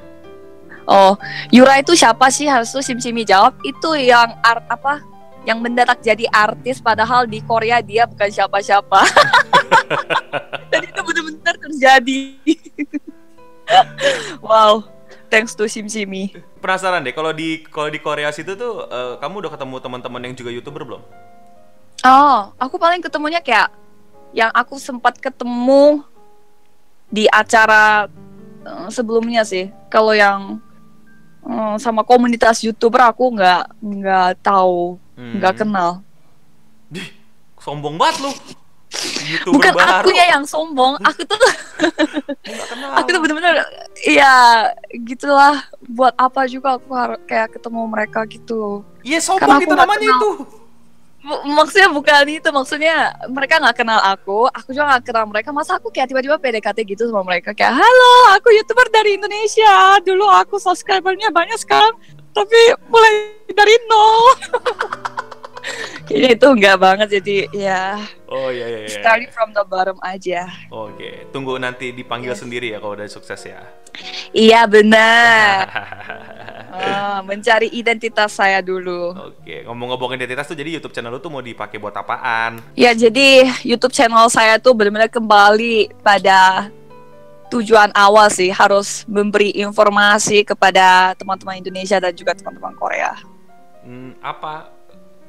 Oh, 0.89 1.13
Yura 1.53 1.77
itu 1.77 1.93
siapa 1.93 2.33
sih? 2.33 2.49
Harus 2.49 2.73
tuh 2.73 2.81
Simsimi 2.81 3.21
jawab, 3.21 3.53
itu 3.61 3.93
yang 3.93 4.33
art 4.41 4.65
apa? 4.65 5.05
yang 5.47 5.59
mendadak 5.63 5.97
jadi 6.03 6.27
artis 6.29 6.83
padahal 6.83 7.23
di 7.23 7.39
Korea 7.41 7.79
dia 7.79 8.05
bukan 8.05 8.29
siapa-siapa. 8.29 8.99
Dan 10.71 10.81
itu 10.83 11.01
benar-benar 11.01 11.55
terjadi. 11.57 12.21
wow, 14.45 14.83
thanks 15.31 15.55
to 15.55 15.65
Sim 15.65 15.87
Simi. 15.87 16.35
Penasaran 16.59 17.01
deh 17.01 17.15
kalau 17.15 17.31
di 17.31 17.63
kalau 17.65 17.89
di 17.89 17.97
Korea 17.97 18.29
situ 18.35 18.53
tuh 18.53 18.85
eh, 18.89 19.13
kamu 19.17 19.47
udah 19.47 19.51
ketemu 19.55 19.75
teman-teman 19.79 20.21
yang 20.29 20.35
juga 20.35 20.49
YouTuber 20.53 20.83
belum? 20.85 21.01
Oh, 22.05 22.53
aku 22.61 22.75
paling 22.79 23.03
ketemunya 23.03 23.41
kayak 23.41 23.73
yang 24.31 24.53
aku 24.53 24.77
sempat 24.77 25.17
ketemu 25.17 26.03
di 27.09 27.25
acara 27.31 28.05
eh, 28.67 28.87
sebelumnya 28.91 29.41
sih. 29.47 29.71
Kalau 29.89 30.13
yang 30.13 30.61
eh, 31.41 31.75
sama 31.77 32.01
komunitas 32.01 32.59
YouTuber 32.59 33.01
aku 33.05 33.31
nggak 33.31 33.61
nggak 33.79 34.29
tahu, 34.39 34.97
nggak 35.15 35.53
Hmm. 35.53 35.61
kenal. 35.61 35.91
Dih, 36.87 37.07
sombong 37.55 37.95
banget 37.95 38.17
lu. 38.21 38.31
YouTuber 39.21 39.53
Bukan 39.53 39.73
baru. 39.75 40.01
aku 40.01 40.09
ya 40.11 40.25
yang 40.31 40.43
sombong, 40.43 40.97
aku 40.99 41.21
tuh 41.23 41.37
aku 42.97 43.07
tuh 43.07 43.21
bener-bener 43.21 43.61
ya 44.01 44.65
gitulah 44.99 45.61
buat 45.85 46.17
apa 46.17 46.43
juga 46.45 46.73
aku 46.73 46.89
harus 46.91 47.21
kayak 47.23 47.53
ketemu 47.53 47.85
mereka 47.85 48.25
gitu 48.25 48.81
Iya 48.99 49.21
sombong 49.21 49.61
aku 49.61 49.63
itu 49.63 49.75
namanya 49.77 50.01
kenal. 50.01 50.17
itu. 50.17 50.29
Maksudnya 51.19 51.91
bukan 51.91 52.23
itu 52.25 52.47
maksudnya 52.47 52.95
mereka 53.27 53.59
nggak 53.59 53.75
kenal 53.75 53.99
aku 53.99 54.47
aku 54.47 54.71
juga 54.71 54.95
nggak 54.95 55.03
kenal 55.03 55.27
mereka 55.27 55.51
masa 55.51 55.75
aku 55.75 55.91
kayak 55.91 56.07
tiba-tiba 56.07 56.39
PDKT 56.39 56.87
gitu 56.87 57.11
sama 57.11 57.27
mereka 57.27 57.51
kayak 57.51 57.75
halo 57.75 58.11
aku 58.33 58.55
youtuber 58.55 58.87
dari 58.87 59.19
Indonesia 59.19 59.99
dulu 59.99 60.23
aku 60.25 60.55
subscribernya 60.55 61.27
banyak 61.29 61.59
sekarang 61.59 61.91
tapi 62.31 62.55
mulai 62.87 63.35
dari 63.51 63.75
nol 63.85 64.31
kayaknya 66.07 66.29
itu 66.33 66.47
enggak 66.47 66.77
banget 66.79 67.07
jadi 67.19 67.35
ya 67.51 67.83
Oh 68.31 68.47
iya 68.47 68.65
iya 68.65 68.79
iya. 68.87 68.95
starting 68.95 69.29
from 69.29 69.51
the 69.51 69.61
bottom 69.67 69.99
aja 69.99 70.47
Oke, 70.71 71.27
tunggu 71.29 71.59
nanti 71.59 71.91
dipanggil 71.91 72.31
Yes. 72.31 72.39
sendiri 72.39 72.71
ya 72.71 72.79
kalau 72.79 72.95
udah 72.95 73.09
sukses 73.11 73.43
ya. 73.43 73.59
iya 74.31 74.63
benar 74.65 75.67
Ah, 76.69 77.19
mencari 77.25 77.73
identitas 77.73 78.37
saya 78.37 78.61
dulu 78.61 79.11
Oke, 79.17 79.65
ngomong-ngomong 79.65 80.15
identitas 80.15 80.45
tuh 80.45 80.53
jadi 80.53 80.77
YouTube 80.77 80.93
channel 80.93 81.09
lu 81.09 81.19
tuh 81.19 81.33
mau 81.33 81.41
dipakai 81.41 81.81
buat 81.81 81.93
apaan? 81.97 82.61
Ya, 82.77 82.93
jadi 82.93 83.49
YouTube 83.65 83.91
channel 83.91 84.29
saya 84.29 84.61
tuh 84.61 84.77
benar-benar 84.77 85.09
kembali 85.09 85.89
pada 86.05 86.69
tujuan 87.49 87.89
awal 87.97 88.29
sih, 88.29 88.53
harus 88.53 89.03
memberi 89.09 89.49
informasi 89.57 90.45
kepada 90.45 91.17
teman-teman 91.17 91.57
Indonesia 91.57 91.97
dan 91.97 92.13
juga 92.13 92.37
teman-teman 92.37 92.77
Korea. 92.77 93.17
Hmm, 93.81 94.13
apa? 94.21 94.69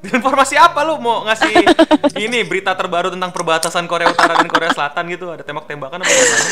Informasi 0.16 0.56
apa 0.56 0.80
lu 0.84 0.96
mau 0.96 1.24
ngasih 1.28 1.52
ini 2.24 2.40
berita 2.44 2.72
terbaru 2.72 3.12
tentang 3.12 3.32
perbatasan 3.32 3.84
Korea 3.84 4.12
Utara 4.12 4.36
dan 4.36 4.48
Korea 4.48 4.72
Selatan 4.72 5.04
gitu? 5.12 5.32
Ada 5.32 5.44
tembak-tembakan 5.44 6.00
apa 6.04 6.08
gimana? 6.08 6.44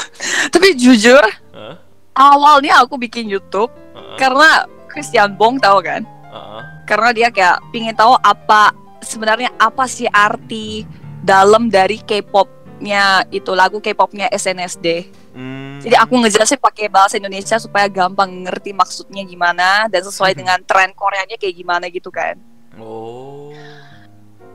Tapi 0.52 0.68
jujur, 0.76 1.24
Heeh, 1.52 1.74
awalnya 2.16 2.84
aku 2.84 3.00
bikin 3.00 3.28
YouTube 3.28 3.72
heeh, 3.96 4.09
karena 4.20 4.68
Christian 4.92 5.32
Bong 5.32 5.56
tahu 5.56 5.80
kan? 5.80 6.04
heeh. 6.04 6.62
Karena 6.84 7.10
dia 7.16 7.28
kayak 7.32 7.58
pingin 7.72 7.96
tahu 7.96 8.18
apa 8.20 8.74
sebenarnya 9.00 9.48
apa 9.56 9.88
sih 9.88 10.06
arti 10.10 10.84
dalam 11.24 11.72
dari 11.72 12.00
K-popnya 12.02 13.24
itu 13.32 13.50
lagu 13.56 13.80
K-popnya 13.80 14.28
SNSD. 14.28 15.08
Hmm, 15.30 15.78
Jadi 15.78 15.94
aku 15.94 16.18
ngejelasin 16.18 16.58
pakai 16.58 16.90
bahasa 16.90 17.14
Indonesia 17.16 17.54
supaya 17.62 17.86
gampang 17.86 18.44
ngerti 18.44 18.74
maksudnya 18.74 19.22
gimana 19.22 19.86
dan 19.86 20.02
sesuai 20.02 20.34
dengan 20.34 20.58
tren 20.66 20.90
Koreanya 20.90 21.38
kayak 21.38 21.54
gimana 21.54 21.86
gitu 21.86 22.10
kan. 22.10 22.34
Oh. 22.76 23.54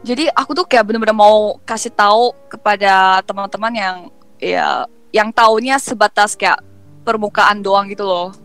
Jadi 0.06 0.30
aku 0.30 0.54
tuh 0.54 0.68
kayak 0.68 0.86
bener-bener 0.86 1.16
mau 1.16 1.58
kasih 1.66 1.90
tahu 1.90 2.36
kepada 2.52 3.24
teman-teman 3.26 3.74
yang 3.74 3.98
ya 4.38 4.86
yang 5.16 5.32
taunya 5.32 5.80
sebatas 5.80 6.36
kayak 6.36 6.60
permukaan 7.08 7.64
doang 7.64 7.88
gitu 7.88 8.04
loh. 8.04 8.36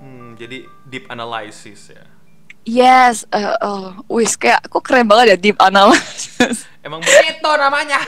Hmm, 0.00 0.34
jadi 0.40 0.64
deep 0.84 1.08
analysis 1.08 1.90
ya. 1.90 2.04
Yes, 2.64 3.28
eh 3.28 3.44
eh, 3.44 3.88
wis 4.08 4.40
kayak 4.40 4.72
kok 4.72 4.80
keren 4.80 5.04
banget 5.04 5.26
ya 5.26 5.38
deep 5.38 5.58
analysis. 5.60 6.64
Emang 6.86 7.00
begitu 7.00 7.48
namanya. 7.56 8.00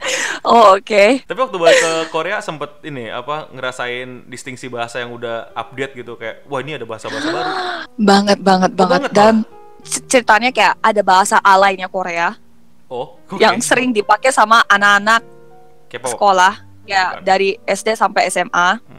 oh, 0.46 0.74
oke. 0.74 1.26
Tapi 1.26 1.38
waktu 1.38 1.56
balik 1.58 1.78
ke 1.78 1.92
Korea 2.10 2.38
sempet 2.38 2.82
ini 2.82 3.10
apa 3.10 3.50
ngerasain 3.50 4.26
distingsi 4.26 4.70
bahasa 4.70 5.02
yang 5.02 5.10
udah 5.10 5.50
update 5.54 5.98
gitu 5.98 6.14
kayak 6.14 6.46
wah 6.46 6.58
ini 6.58 6.78
ada 6.78 6.86
bahasa-bahasa 6.86 7.26
baru. 7.30 7.50
Banget 8.10 8.38
banget 8.42 8.70
banget 8.74 9.00
banget 9.06 9.10
dan 9.14 9.34
c- 9.82 10.02
ceritanya 10.06 10.50
kayak 10.50 10.74
ada 10.78 11.02
bahasa 11.02 11.38
alainya 11.38 11.86
Korea 11.86 12.34
Oh, 12.86 13.18
oke. 13.30 13.38
yang 13.38 13.58
sering 13.58 13.90
dipakai 13.90 14.30
sama 14.30 14.62
anak-anak 14.66 15.22
sekolah 15.94 16.62
ya 16.84 17.18
Bukan. 17.18 17.22
dari 17.22 17.58
SD 17.62 17.94
sampai 17.94 18.30
SMA. 18.30 18.78
Hmm. 18.78 18.93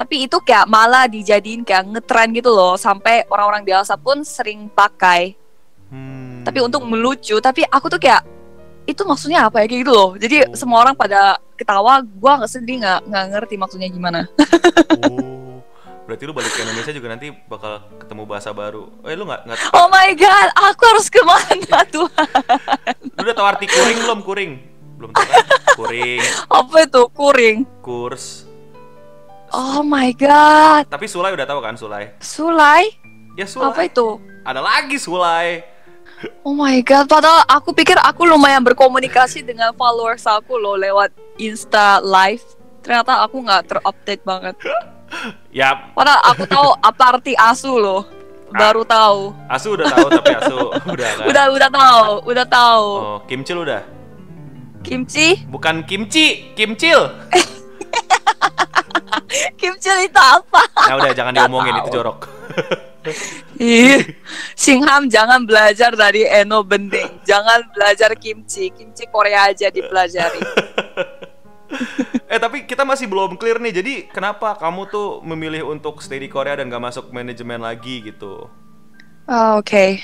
Tapi 0.00 0.24
itu 0.24 0.40
kayak 0.40 0.64
malah 0.64 1.04
dijadiin 1.04 1.60
kayak 1.60 1.84
ngetren 1.86 2.32
gitu 2.32 2.48
loh 2.48 2.72
sampai 2.74 3.28
orang-orang 3.28 3.62
dewasa 3.62 4.00
pun 4.00 4.24
sering 4.24 4.72
pakai. 4.72 5.36
Hmm. 5.92 6.40
Tapi 6.40 6.58
untuk 6.64 6.80
melucu, 6.82 7.36
tapi 7.36 7.68
aku 7.68 7.86
tuh 7.86 8.00
kayak 8.00 8.24
itu 8.88 9.04
maksudnya 9.04 9.44
apa 9.44 9.60
ya 9.60 9.68
kayak 9.68 9.80
gitu 9.84 9.92
loh. 9.92 10.10
Jadi 10.16 10.36
Oh. 10.42 10.56
semua 10.56 10.80
orang 10.80 10.96
pada 10.96 11.36
ketawa, 11.52 12.00
gua 12.00 12.40
nggak 12.40 12.48
sedih 12.48 12.80
nggak 12.80 13.00
nggak 13.06 13.24
ngerti 13.28 13.54
maksudnya 13.54 13.88
gimana. 13.88 14.20
Oh, 15.04 15.60
berarti 16.08 16.24
lu 16.24 16.32
balik 16.32 16.48
ke 16.48 16.64
Indonesia 16.64 16.90
juga 16.90 17.08
nanti 17.12 17.28
bakal 17.44 17.72
ketemu 18.00 18.22
bahasa 18.24 18.50
baru. 18.50 18.88
Eh 19.04 19.12
lu 19.12 19.28
nggak 19.28 19.40
nggak 19.44 19.58
Oh 19.76 19.92
my 19.92 20.16
god, 20.16 20.48
aku 20.56 20.82
harus 20.86 21.06
ke 21.06 21.20
mana 21.20 21.84
tuh? 21.94 22.08
lu 23.04 23.20
udah 23.20 23.36
tahu 23.36 23.46
arti 23.46 23.68
kuring 23.68 23.98
belum 24.00 24.20
kuring? 24.24 24.52
Belum 24.96 25.10
tahu 25.12 25.28
kan? 25.28 25.44
Kuring, 25.78 26.20
Apa 26.48 26.76
itu 26.82 27.02
kuring? 27.10 27.56
kurs. 27.80 28.44
Oh 29.50 29.82
my 29.82 30.14
god, 30.14 30.86
Tapi 30.86 31.10
Sulai 31.10 31.34
udah 31.34 31.42
tahu 31.42 31.58
kan 31.58 31.74
Sulai? 31.74 32.14
Sulai? 32.22 32.94
Ya 33.34 33.50
Sulai. 33.50 33.74
Apa 33.74 33.82
itu? 33.90 34.22
Ada 34.46 34.62
lagi 34.62 34.94
Sulai. 34.94 35.66
Oh 36.46 36.54
my 36.54 36.78
god, 36.86 37.10
padahal 37.10 37.42
aku 37.50 37.74
pikir 37.74 37.98
aku 37.98 38.28
lumayan 38.28 38.62
berkomunikasi 38.62 39.42
dengan 39.42 39.74
followers 39.74 40.22
aku 40.22 40.54
loh 40.54 40.78
lewat 40.78 41.10
Insta 41.34 41.98
Live. 41.98 42.44
Ternyata 42.84 43.26
aku 43.26 43.42
nggak 43.42 43.62
terupdate 43.66 44.22
banget. 44.22 44.54
Ya, 45.50 45.90
Padahal 45.90 46.22
aku 46.22 46.46
tahu 46.46 46.70
apa 46.86 47.18
arti 47.18 47.34
asu 47.34 47.74
loh. 47.82 48.06
Baru 48.54 48.86
tahu. 48.86 49.34
Asu 49.50 49.74
udah 49.74 49.90
tahu 49.90 50.06
tapi 50.06 50.30
Asu 50.38 50.58
udah 50.94 51.08
kan. 51.18 51.26
Udah 51.26 51.44
udah 51.50 51.66
tahu, 51.74 52.06
udah 52.30 52.46
tahu. 52.46 52.88
Oh, 52.94 53.18
kimcil 53.26 53.66
udah. 53.66 53.82
Kimchi? 54.86 55.42
Bukan 55.50 55.82
kimchi, 55.82 56.54
kimcil. 56.54 57.10
Kimchi 59.58 59.90
itu 60.06 60.20
apa? 60.20 60.62
Nah 60.88 60.94
udah 60.98 61.12
jangan 61.14 61.32
diomongin 61.38 61.74
tahu. 61.76 61.82
itu 61.84 61.90
jorok. 61.94 62.18
Ih, 63.56 64.04
Singham 64.52 65.08
jangan 65.08 65.44
belajar 65.48 65.96
dari 65.96 66.28
Eno 66.28 66.60
Bening. 66.60 67.24
Jangan 67.24 67.72
belajar 67.72 68.12
kimchi. 68.16 68.68
Kimchi 68.72 69.08
Korea 69.08 69.48
aja 69.48 69.72
dipelajari. 69.72 70.40
eh 72.32 72.38
tapi 72.40 72.68
kita 72.68 72.84
masih 72.84 73.08
belum 73.08 73.40
clear 73.40 73.56
nih. 73.56 73.74
Jadi 73.80 73.94
kenapa 74.12 74.52
kamu 74.56 74.92
tuh 74.92 75.08
memilih 75.24 75.64
untuk 75.68 76.04
stay 76.04 76.20
di 76.20 76.28
Korea 76.28 76.60
dan 76.60 76.68
gak 76.68 76.92
masuk 76.92 77.08
manajemen 77.08 77.60
lagi 77.64 78.04
gitu? 78.04 78.48
Oh, 79.30 79.50
Oke. 79.62 80.02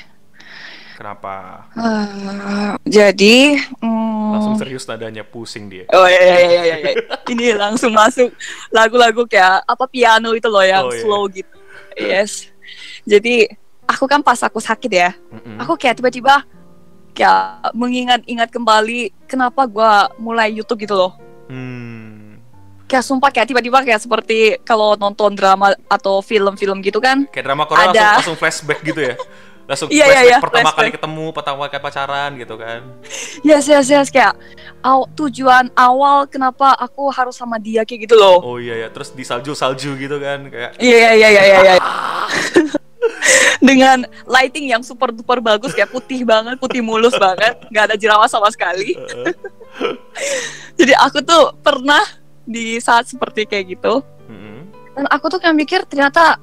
Kenapa? 0.96 1.68
Ah, 1.76 2.72
jadi, 2.88 3.60
hmm, 3.84 3.95
Langsung 4.56 4.64
serius 4.64 4.84
nadanya 4.88 5.22
pusing 5.22 5.68
dia. 5.68 5.84
Oh 5.92 6.08
iya 6.08 6.18
iya 6.18 6.40
iya 6.40 6.60
iya. 6.64 6.76
iya. 6.80 6.92
Ini 7.36 7.46
langsung 7.54 7.92
masuk 7.92 8.32
lagu-lagu 8.72 9.28
kayak 9.28 9.62
apa 9.62 9.84
piano 9.84 10.32
itu 10.32 10.48
loh 10.48 10.64
yang 10.64 10.88
Oh, 10.88 10.92
iya. 10.92 11.02
slow 11.04 11.22
gitu. 11.28 11.54
Yes. 11.94 12.48
Jadi 13.04 13.46
aku 13.84 14.08
kan 14.08 14.18
pas 14.20 14.40
aku 14.42 14.58
sakit 14.58 14.90
ya, 14.90 15.14
Mm-mm. 15.30 15.62
aku 15.62 15.78
kayak 15.78 16.00
tiba-tiba 16.00 16.42
kayak 17.12 17.72
mengingat-ingat 17.72 18.50
kembali 18.50 19.14
kenapa 19.24 19.64
gua 19.64 20.10
mulai 20.18 20.52
YouTube 20.52 20.82
gitu 20.82 20.92
loh. 20.92 21.12
Hmm. 21.46 22.42
Kayak 22.86 23.02
sumpah 23.02 23.30
kayak 23.34 23.50
tiba-tiba 23.50 23.82
kayak 23.82 23.98
seperti 23.98 24.58
kalau 24.62 24.94
nonton 24.94 25.34
drama 25.34 25.74
atau 25.90 26.22
film-film 26.22 26.78
gitu 26.82 27.02
kan. 27.02 27.26
Kayak 27.30 27.50
drama 27.50 27.64
Korea 27.66 27.90
Ada. 27.90 27.90
langsung, 27.90 28.14
langsung 28.22 28.36
flashback 28.38 28.80
gitu 28.82 29.00
ya. 29.02 29.14
Langsung 29.66 29.90
iya, 29.90 30.06
flashback 30.06 30.26
iya, 30.30 30.38
pertama 30.38 30.62
kali 30.62 30.70
flashback. 30.70 30.94
ketemu, 30.94 31.26
pertama 31.34 31.62
kali 31.66 31.82
pacaran 31.82 32.30
gitu 32.38 32.54
kan. 32.54 32.80
Yes 33.42 33.66
yes 33.66 33.86
yes 33.90 34.08
kayak 34.14 34.38
aw, 34.86 35.02
tujuan 35.18 35.74
awal 35.74 36.30
kenapa 36.30 36.78
aku 36.78 37.10
harus 37.10 37.34
sama 37.34 37.58
dia 37.58 37.82
kayak 37.82 38.06
gitu 38.06 38.14
loh. 38.14 38.38
Oh 38.46 38.58
iya 38.62 38.86
ya, 38.86 38.88
terus 38.94 39.10
di 39.10 39.26
salju-salju 39.26 39.98
gitu 39.98 40.16
kan 40.22 40.46
kayak 40.46 40.78
Iya 40.78 41.10
iya 41.18 41.28
iya 41.34 41.42
iya 41.42 41.58
iya. 41.66 41.74
Dengan 43.66 44.06
lighting 44.30 44.70
yang 44.70 44.86
super 44.86 45.10
duper 45.10 45.42
bagus 45.42 45.74
kayak 45.74 45.90
putih 45.90 46.22
banget, 46.22 46.62
putih 46.62 46.78
mulus 46.78 47.18
banget, 47.18 47.58
nggak 47.66 47.84
ada 47.90 47.96
jerawat 47.98 48.30
sama 48.30 48.46
sekali. 48.54 48.94
Jadi 50.78 50.92
aku 50.94 51.18
tuh 51.26 51.58
pernah 51.58 52.06
di 52.46 52.78
saat 52.78 53.10
seperti 53.10 53.42
kayak 53.50 53.74
gitu, 53.74 53.98
mm-mm. 54.30 54.70
dan 54.94 55.04
aku 55.10 55.26
tuh 55.26 55.42
kayak 55.42 55.56
mikir 55.58 55.80
ternyata 55.82 56.38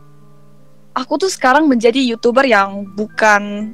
aku 0.94 1.18
tuh 1.18 1.30
sekarang 1.30 1.66
menjadi 1.66 1.98
youtuber 2.00 2.46
yang 2.46 2.86
bukan 2.94 3.74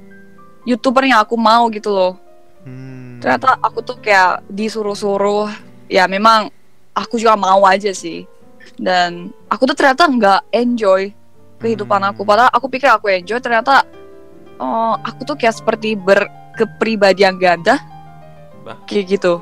youtuber 0.63 1.03
yang 1.03 1.19
aku 1.19 1.35
mau 1.35 1.67
gitu 1.69 1.91
loh 1.91 2.15
Hmm. 2.59 3.23
ternyata 3.23 3.55
aku 3.63 3.79
tuh 3.79 3.95
kayak 3.97 4.43
disuruh-suruh 4.51 5.47
ya 5.87 6.03
memang 6.05 6.51
aku 6.91 7.15
juga 7.15 7.39
mau 7.39 7.63
aja 7.63 7.95
sih 7.95 8.27
dan 8.75 9.31
aku 9.47 9.63
tuh 9.63 9.75
ternyata 9.79 10.03
nggak 10.03 10.41
enjoy 10.51 11.15
kehidupan 11.57 12.03
Hmm. 12.03 12.11
aku 12.11 12.27
padahal 12.27 12.51
aku 12.51 12.67
pikir 12.67 12.91
aku 12.91 13.07
enjoy 13.07 13.39
ternyata 13.39 13.87
oh, 14.59 14.91
aku 14.99 15.23
tuh 15.23 15.39
kayak 15.39 15.55
seperti 15.55 15.95
berkepribadian 15.95 17.39
ganda 17.39 17.79
Bah. 18.59 18.75
kayak 18.83 19.15
gitu 19.15 19.39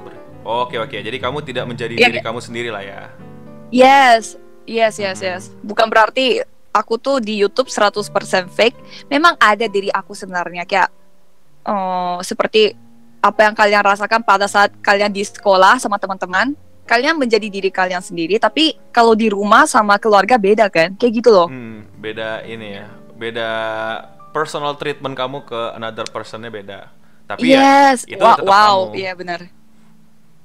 Oke 0.48 0.80
oke, 0.80 0.96
jadi 0.96 1.18
kamu 1.20 1.44
tidak 1.44 1.66
menjadi 1.68 1.98
Iya, 1.98 2.08
diri 2.08 2.20
kamu 2.22 2.40
sendiri 2.40 2.70
lah 2.70 2.80
ya. 2.80 3.02
yes 3.74 4.38
yes 4.64 4.96
yes 4.96 5.18
Hmm. 5.20 5.28
yes 5.28 5.44
bukan 5.60 5.90
berarti 5.90 6.46
aku 6.78 7.02
tuh 7.02 7.18
di 7.18 7.42
YouTube 7.42 7.68
100% 7.74 8.06
fake 8.54 8.78
memang 9.10 9.34
ada 9.42 9.66
diri 9.66 9.90
aku 9.90 10.14
sebenarnya. 10.14 10.64
Kayak 10.70 10.94
oh, 11.66 12.22
seperti 12.22 12.78
apa 13.18 13.50
yang 13.50 13.56
kalian 13.58 13.84
rasakan 13.84 14.22
pada 14.22 14.46
saat 14.46 14.70
kalian 14.86 15.10
di 15.10 15.26
sekolah 15.26 15.82
sama 15.82 15.98
teman-teman. 15.98 16.54
Kalian 16.88 17.20
menjadi 17.20 17.52
diri 17.52 17.68
kalian 17.68 18.00
sendiri 18.00 18.40
tapi 18.40 18.80
kalau 18.96 19.12
di 19.12 19.28
rumah 19.28 19.68
sama 19.68 20.00
keluarga 20.00 20.40
beda 20.40 20.72
kan? 20.72 20.96
Kayak 20.96 21.14
gitu 21.20 21.30
loh. 21.36 21.52
Hmm, 21.52 21.84
beda 22.00 22.48
ini 22.48 22.80
ya, 22.80 22.88
beda 23.20 23.50
personal 24.32 24.78
treatment 24.80 25.18
kamu 25.18 25.44
ke 25.44 25.62
another 25.76 26.08
personnya 26.08 26.48
beda. 26.48 26.88
Tapi 27.28 27.52
ya, 27.52 27.92
yes. 27.92 28.08
itu 28.08 28.24
Wa- 28.24 28.40
tetap 28.40 28.48
wow. 28.48 28.88
kamu. 28.88 28.96
iya 28.96 29.12
benar. 29.20 29.42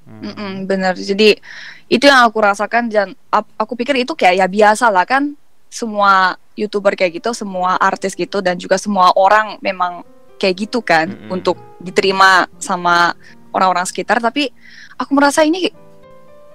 Hmm, 0.03 0.23
Mm-mm, 0.27 0.53
benar. 0.67 0.99
Jadi 0.99 1.39
itu 1.87 2.05
yang 2.09 2.27
aku 2.27 2.43
rasakan 2.43 2.91
dan 2.91 3.15
aku 3.31 3.79
pikir 3.79 4.03
itu 4.03 4.19
kayak 4.19 4.43
ya 4.43 4.47
biasa 4.51 4.91
lah 4.91 5.07
kan 5.07 5.39
semua 5.73 6.37
youtuber 6.53 6.93
kayak 6.93 7.17
gitu 7.25 7.33
semua 7.33 7.81
artis 7.81 8.13
gitu 8.13 8.45
dan 8.45 8.61
juga 8.61 8.77
semua 8.77 9.09
orang 9.17 9.57
memang 9.65 10.05
kayak 10.37 10.69
gitu 10.69 10.85
kan 10.85 11.09
Mm-mm. 11.09 11.33
untuk 11.33 11.57
diterima 11.81 12.45
sama 12.61 13.17
orang-orang 13.57 13.89
sekitar 13.89 14.21
tapi 14.21 14.53
aku 15.01 15.11
merasa 15.17 15.41
ini 15.41 15.73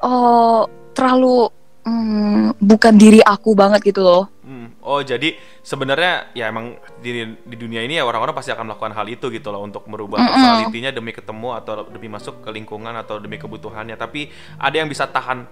oh 0.05 0.69
terlalu 0.93 1.49
mm, 1.81 2.61
bukan 2.61 2.93
diri 2.93 3.25
aku 3.25 3.57
banget 3.57 3.81
gitu 3.89 4.05
loh 4.05 4.29
hmm. 4.45 4.67
Oh 4.87 5.03
jadi 5.03 5.35
sebenarnya 5.59 6.31
ya 6.31 6.47
emang 6.47 6.79
di, 7.03 7.11
di 7.27 7.55
dunia 7.59 7.83
ini 7.83 7.99
ya 7.99 8.07
orang-orang 8.07 8.31
pasti 8.31 8.55
akan 8.55 8.71
melakukan 8.71 8.95
hal 8.95 9.03
itu 9.11 9.27
gitu 9.27 9.51
loh 9.51 9.59
untuk 9.59 9.83
merubah 9.91 10.15
Mm-mm. 10.15 10.31
personalitinya 10.31 10.95
demi 10.95 11.11
ketemu 11.11 11.59
atau 11.59 11.83
demi 11.91 12.07
masuk 12.07 12.39
ke 12.39 12.55
lingkungan 12.55 12.95
atau 12.95 13.19
demi 13.19 13.35
kebutuhannya. 13.35 13.99
Tapi 13.99 14.31
ada 14.55 14.75
yang 14.79 14.87
bisa 14.87 15.03
tahan, 15.11 15.43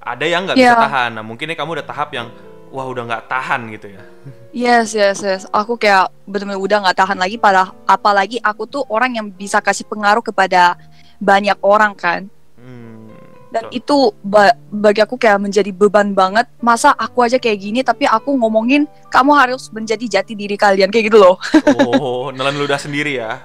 ada 0.00 0.24
yang 0.24 0.48
nggak 0.48 0.56
bisa 0.56 0.72
Iya. 0.72 0.80
tahan. 0.88 1.20
Nah 1.20 1.24
mungkin 1.26 1.52
ini 1.52 1.56
kamu 1.60 1.70
udah 1.76 1.86
tahap 1.86 2.16
yang 2.16 2.32
wah 2.70 2.86
udah 2.86 3.02
nggak 3.04 3.24
tahan 3.26 3.68
gitu 3.72 3.92
ya. 3.92 4.02
Yes, 4.50 4.96
yes, 4.96 5.20
yes. 5.20 5.42
Aku 5.50 5.76
kayak 5.76 6.08
benar-benar 6.24 6.60
udah 6.60 6.78
nggak 6.88 6.98
tahan 6.98 7.18
lagi. 7.18 7.36
Pada 7.36 7.72
apalagi 7.84 8.40
aku 8.40 8.64
tuh 8.64 8.82
orang 8.88 9.16
yang 9.16 9.26
bisa 9.28 9.60
kasih 9.60 9.84
pengaruh 9.84 10.24
kepada 10.24 10.74
banyak 11.18 11.56
orang 11.60 11.92
kan. 11.92 12.26
Hmm. 12.56 13.12
Dan 13.48 13.68
So- 13.68 13.72
itu 13.72 13.96
ba- 14.20 14.56
bagi 14.68 15.00
aku 15.00 15.16
kayak 15.16 15.40
menjadi 15.40 15.72
beban 15.72 16.12
banget. 16.12 16.48
Masa 16.60 16.92
aku 16.92 17.24
aja 17.24 17.36
kayak 17.36 17.58
gini, 17.58 17.80
tapi 17.80 18.04
aku 18.04 18.32
ngomongin 18.36 18.84
kamu 19.08 19.32
harus 19.36 19.68
menjadi 19.68 20.20
jati 20.20 20.32
diri 20.32 20.56
kalian 20.56 20.88
kayak 20.88 21.12
gitu 21.12 21.20
loh. 21.20 21.36
Oh, 21.80 22.28
nelan 22.34 22.56
ludah 22.56 22.76
sendiri 22.76 23.20
ya. 23.20 23.40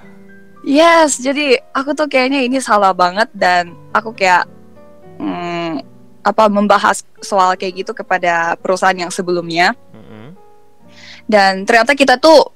Yes, 0.64 1.20
jadi 1.20 1.60
aku 1.76 1.92
tuh 1.92 2.08
kayaknya 2.08 2.40
ini 2.40 2.56
salah 2.56 2.96
banget 2.96 3.28
dan 3.36 3.76
aku 3.92 4.16
kayak 4.16 4.48
hmm, 5.20 5.84
apa 6.24 6.48
membahas 6.48 7.04
soal 7.20 7.52
kayak 7.54 7.84
gitu 7.84 7.92
kepada 7.92 8.56
perusahaan 8.58 8.96
yang 8.96 9.12
sebelumnya. 9.12 9.76
Mm-mm. 9.92 10.32
Dan 11.28 11.68
ternyata 11.68 11.92
kita 11.92 12.16
tuh 12.16 12.48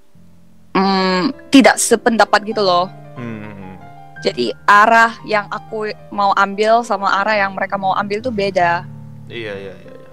hmm, 0.72 1.52
tidak 1.52 1.76
sependapat 1.76 2.40
gitu 2.48 2.64
loh. 2.64 2.88
Hmm. 3.14 3.76
Jadi 4.18 4.50
arah 4.66 5.14
yang 5.22 5.46
aku 5.46 5.94
mau 6.10 6.34
ambil 6.34 6.82
sama 6.82 7.22
arah 7.22 7.38
yang 7.38 7.54
mereka 7.54 7.78
mau 7.78 7.94
ambil 7.94 8.18
tuh 8.18 8.34
beda. 8.34 8.82
Iya 9.30 9.54
iya 9.54 9.74
iya. 9.78 9.94
iya. 9.94 10.08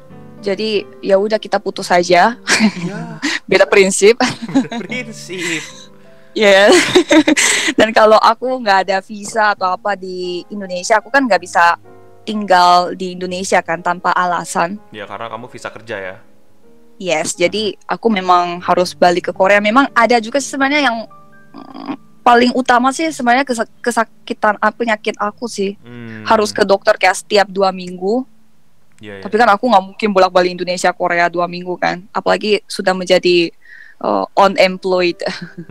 Jadi 0.45 0.69
ya 1.01 1.17
udah 1.17 1.41
kita 1.41 1.57
putus 1.57 1.89
saja. 1.89 2.37
Ya, 2.85 2.97
beda 3.49 3.65
prinsip. 3.65 4.19
prinsip. 4.77 5.63
Ya. 6.37 6.69
Dan 7.79 7.89
kalau 7.95 8.21
aku 8.21 8.45
nggak 8.61 8.85
ada 8.85 8.97
visa 9.01 9.57
atau 9.57 9.73
apa 9.73 9.97
di 9.97 10.45
Indonesia, 10.53 11.01
aku 11.01 11.09
kan 11.09 11.25
nggak 11.25 11.41
bisa 11.41 11.79
tinggal 12.25 12.97
di 12.97 13.13
Indonesia 13.13 13.61
kan 13.61 13.79
tanpa 13.79 14.11
alasan. 14.11 14.81
Ya 14.89 15.05
karena 15.05 15.29
kamu 15.29 15.45
visa 15.47 15.69
kerja 15.69 15.95
ya. 16.01 16.15
Yes, 16.95 17.35
jadi 17.35 17.75
aku 17.85 18.07
memang 18.07 18.63
harus 18.63 18.95
balik 18.95 19.29
ke 19.29 19.33
Korea. 19.35 19.59
Memang 19.59 19.91
ada 19.91 20.15
juga 20.17 20.39
sih 20.39 20.55
sebenarnya 20.55 20.87
yang 20.87 20.97
mm, 21.51 22.23
paling 22.23 22.55
utama 22.55 22.89
sih 22.95 23.11
sebenarnya 23.11 23.43
kesa- 23.43 23.69
kesakitan 23.83 24.55
ah, 24.57 24.71
penyakit 24.71 25.13
aku 25.19 25.45
sih. 25.45 25.75
Hmm. 25.83 26.23
Harus 26.23 26.55
ke 26.55 26.63
dokter 26.63 26.95
kayak 26.95 27.19
setiap 27.19 27.47
dua 27.51 27.75
minggu. 27.75 28.23
Iya, 29.03 29.19
iya. 29.19 29.23
Tapi 29.27 29.35
kan 29.35 29.51
aku 29.51 29.67
nggak 29.67 29.85
mungkin 29.91 30.09
bolak-balik 30.15 30.55
Indonesia 30.55 30.89
Korea 30.95 31.27
dua 31.27 31.51
minggu 31.51 31.75
kan. 31.75 32.07
Apalagi 32.15 32.63
sudah 32.63 32.95
menjadi 32.95 33.51
uh, 33.99 34.23
unemployed, 34.39 35.19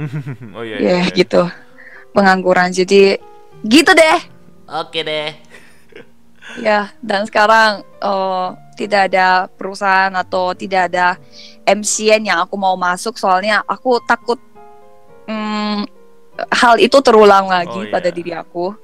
oh 0.57 0.61
iya. 0.61 0.77
ya 0.87 0.99
gitu, 1.09 1.49
pengangguran. 2.13 2.69
Jadi 2.69 3.17
gitu 3.65 3.91
deh. 3.97 4.21
Oke 4.69 5.01
deh. 5.01 5.33
Ya, 6.61 6.95
dan 7.03 7.27
sekarang 7.27 7.83
uh, 7.99 8.55
tidak 8.79 9.11
ada 9.11 9.47
perusahaan 9.51 10.13
atau 10.15 10.55
tidak 10.55 10.91
ada 10.93 11.19
MCN 11.65 12.31
yang 12.31 12.39
aku 12.43 12.55
mau 12.55 12.75
masuk 12.75 13.15
soalnya 13.15 13.63
aku 13.67 13.99
takut 14.05 14.39
mm, 15.27 15.87
hal 16.51 16.75
itu 16.79 16.99
terulang 17.01 17.47
lagi 17.51 17.87
Oh, 17.87 17.91
pada 17.91 18.11
iya. 18.11 18.15
diri 18.15 18.33
aku. 18.35 18.75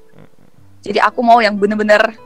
Jadi 0.81 0.97
aku 0.97 1.19
mau 1.21 1.37
yang 1.39 1.53
bener-bener 1.55 2.17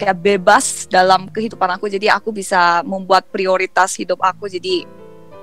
kayak 0.00 0.16
bebas 0.16 0.88
dalam 0.88 1.28
kehidupan 1.28 1.76
aku. 1.76 1.86
Jadi 1.86 2.08
aku 2.08 2.32
bisa 2.32 2.80
membuat 2.82 3.28
prioritas 3.28 3.92
hidup 3.98 4.18
aku. 4.24 4.48
Jadi 4.48 4.88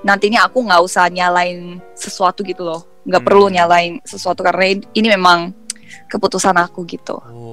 nantinya 0.02 0.44
aku 0.48 0.66
nggak 0.66 0.82
usah 0.82 1.06
nyalain 1.06 1.78
sesuatu 1.94 2.42
gitu 2.42 2.66
loh. 2.66 2.82
Nggak 3.06 3.22
Hmm. 3.22 3.28
perlu 3.30 3.46
nyalain 3.48 3.92
sesuatu 4.02 4.42
karena 4.42 4.76
ini 4.92 5.08
memang 5.08 5.54
keputusan 6.10 6.56
aku 6.58 6.82
gitu. 6.84 7.16
Oh. 7.22 7.47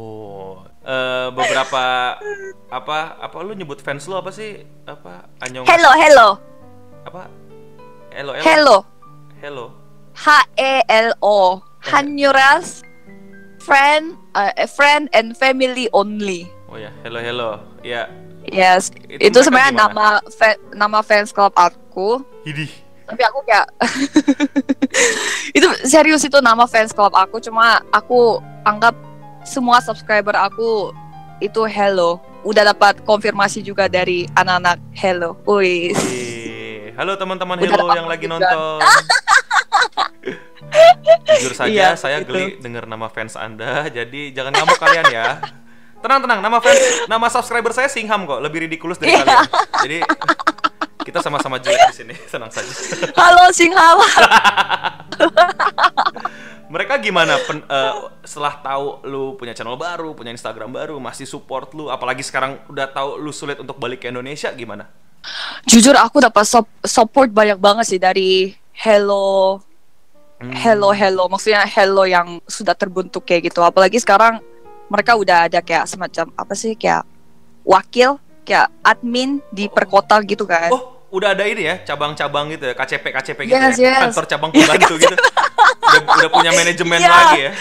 Eh, 0.85 1.27
beberapa 1.33 2.13
apa 2.69 2.97
apa 3.17 3.35
lu 3.41 3.57
nyebut 3.57 3.81
fans 3.81 4.05
lu 4.05 4.13
apa 4.13 4.29
sih? 4.29 4.61
Apa 4.85 5.25
Anyong 5.41 5.65
Hello, 5.65 5.89
hello, 5.97 6.27
apa? 7.01 7.25
Hello, 8.13 8.31
hello. 8.31 8.45
hello. 8.45 8.77
Hello. 9.41 9.65
H 10.13 10.27
E 10.55 10.85
L 10.85 11.09
O 11.19 11.57
Hanyuras 11.81 12.85
friend 13.59 14.13
uh, 14.37 14.53
friend 14.69 15.09
and 15.11 15.33
family 15.33 15.89
only. 15.89 16.45
Oh 16.69 16.77
ya, 16.77 16.93
hello 17.01 17.17
hello. 17.17 17.49
Ya, 17.81 18.05
Yes, 18.45 18.93
Itu 19.09 19.33
itu, 19.33 19.37
sebenarnya 19.41 19.73
gimana? 19.73 19.89
nama 19.89 20.07
fa- 20.29 20.61
nama 20.69 20.99
fans 21.01 21.33
club 21.33 21.49
aku. 21.57 22.21
Hidih. 22.45 22.69
Tapi 23.09 23.21
aku 23.25 23.41
kayak 23.41 23.65
itu 25.57 25.65
serius 25.81 26.21
itu 26.21 26.37
nama 26.45 26.69
fans 26.69 26.93
club 26.93 27.09
aku. 27.09 27.41
Cuma 27.41 27.81
aku 27.89 28.37
anggap 28.61 28.93
semua 29.45 29.79
subscriber 29.79 30.33
aku 30.35 30.91
itu 31.39 31.61
hello. 31.63 32.17
Udah 32.41 32.65
dapat 32.67 33.01
konfirmasi 33.01 33.61
juga 33.61 33.85
dari 33.85 34.29
anak-anak 34.33 34.77
hello. 34.93 35.37
Wih. 35.45 35.93
Eh, 35.93 36.93
Halo 36.95 37.13
teman-teman 37.15 37.59
Hello 37.59 37.91
yang 37.91 38.07
lagi 38.07 38.23
juga. 38.23 38.39
nonton. 38.39 38.79
Jujur 41.35 41.53
saja 41.53 41.69
Iya, 41.69 41.89
saya 41.95 42.23
gitu. 42.23 42.31
geli 42.31 42.55
dengar 42.57 42.87
nama 42.87 43.07
fans 43.07 43.35
Anda, 43.35 43.87
jadi 43.87 44.31
jangan 44.31 44.51
ngamuk 44.53 44.79
kalian 44.79 45.05
ya. 45.09 45.27
Tenang 45.99 46.23
tenang, 46.23 46.39
nama 46.39 46.57
fans, 46.59 46.79
nama 47.05 47.27
subscriber 47.27 47.71
saya 47.71 47.91
Singham 47.91 48.23
kok, 48.23 48.39
lebih 48.39 48.63
ridiculous 48.63 48.95
dari 48.95 49.11
Iya. 49.11 49.21
kalian. 49.21 49.43
Jadi 49.83 49.97
kita 51.03 51.19
sama-sama 51.19 51.59
jelek 51.59 51.91
di 51.91 51.95
sini, 51.95 52.15
tenang 52.31 52.49
saja. 52.49 52.71
Halo 53.13 53.51
Singhama. 53.51 54.07
Mereka 56.65 56.97
gimana 56.97 57.37
pen, 57.45 57.61
eh, 57.61 57.93
setelah 58.25 58.57
tahu 58.57 59.05
lu 59.05 59.23
punya 59.37 59.53
channel 59.53 59.77
baru, 59.77 60.17
punya 60.17 60.33
Instagram 60.33 60.73
baru, 60.73 60.97
masih 60.97 61.23
support 61.23 61.69
lu, 61.71 61.93
apalagi 61.93 62.25
sekarang 62.25 62.57
udah 62.65 62.89
tahu 62.89 63.21
lu 63.21 63.29
sulit 63.29 63.61
untuk 63.61 63.77
balik 63.77 64.01
ke 64.01 64.09
Indonesia 64.09 64.49
gimana? 64.49 64.89
Jujur 65.65 65.93
aku 65.93 66.21
dapat 66.21 66.45
sup- 66.45 66.81
support 66.81 67.29
banyak 67.29 67.57
banget 67.57 67.85
sih 67.85 68.01
dari 68.01 68.53
hello 68.73 69.61
Hmm. 70.35 70.51
hello 70.51 70.91
hello 70.91 71.31
maksudnya 71.31 71.63
hello 71.63 72.03
yang 72.03 72.43
sudah 72.43 72.75
terbentuk 72.75 73.23
kayak 73.23 73.47
gitu 73.47 73.63
apalagi 73.63 74.03
sekarang 74.03 74.43
mereka 74.91 75.15
udah 75.15 75.47
ada 75.47 75.63
kayak 75.63 75.87
semacam 75.87 76.27
apa 76.35 76.51
sih 76.51 76.75
kayak 76.75 77.07
wakil 77.63 78.19
kayak 78.43 78.67
admin 78.83 79.39
di 79.47 79.71
per 79.71 79.87
kota 79.87 80.19
gitu 80.21 80.43
kan 80.43 80.75
Oh, 80.75 80.94
udah 81.15 81.31
ada 81.31 81.43
ini 81.43 81.63
ya, 81.63 81.75
cabang-cabang 81.81 82.51
gitu 82.51 82.67
ya, 82.67 82.73
KCP 82.73 83.05
KCP 83.09 83.39
gitu 83.45 83.55
Yes, 83.55 83.75
ya, 83.75 83.87
yes. 83.89 84.01
kantor 84.11 84.25
cabang 84.27 84.49
pembantu 84.51 84.93
gitu. 84.97 85.15
Udah, 85.15 86.01
udah 86.03 86.29
punya 86.29 86.51
manajemen 86.59 86.99
Iya. 86.99 87.09
lagi 87.09 87.39
ya. 87.39 87.51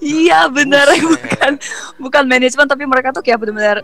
iya 0.00 0.38
bener 0.46 0.86
Buset. 0.88 1.04
bukan 1.04 1.52
bukan 1.98 2.24
manajemen 2.24 2.64
tapi 2.64 2.84
mereka 2.84 3.10
tuh 3.10 3.20
kayak 3.20 3.36
benar-benar 3.36 3.78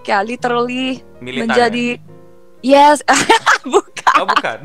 kayak 0.00 0.22
literally 0.26 0.98
Militan. 1.18 1.46
menjadi 1.46 1.86
yes 2.58 2.98
bukan 3.64 3.92
ya? 4.10 4.18
Oh, 4.18 4.26
bukan. 4.26 4.58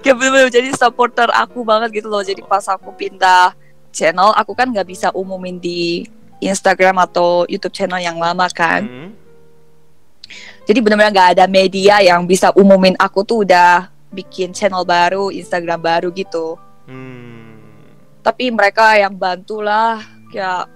kayak 0.00 0.16
benar-benar 0.16 0.50
jadi 0.50 0.70
supporter 0.72 1.30
aku 1.30 1.62
banget 1.62 1.94
gitu 1.94 2.08
loh 2.08 2.20
jadi 2.20 2.42
pas 2.42 2.66
aku 2.66 2.90
pindah 2.90 3.54
channel, 3.90 4.34
aku 4.34 4.52
kan 4.52 4.66
nggak 4.66 4.84
bisa 4.84 5.14
umumin 5.14 5.56
di 5.56 6.02
Instagram 6.40 6.98
atau 7.00 7.46
YouTube 7.46 7.70
channel 7.70 7.96
yang 7.98 8.18
lama 8.18 8.50
kan. 8.50 8.82
Mm-mm. 8.82 9.08
Jadi 10.64 10.78
benar-benar 10.80 11.12
nggak 11.12 11.30
ada 11.36 11.44
media 11.44 12.00
yang 12.00 12.24
bisa 12.24 12.48
umumin 12.56 12.96
aku 12.96 13.20
tuh 13.20 13.44
udah 13.44 13.92
bikin 14.14 14.54
channel 14.56 14.86
baru, 14.86 15.28
Instagram 15.28 15.80
baru 15.82 16.08
gitu. 16.14 16.56
Hmm. 16.88 17.60
Tapi 18.24 18.48
mereka 18.48 18.96
yang 18.96 19.12
bantulah 19.12 20.00
kayak 20.32 20.72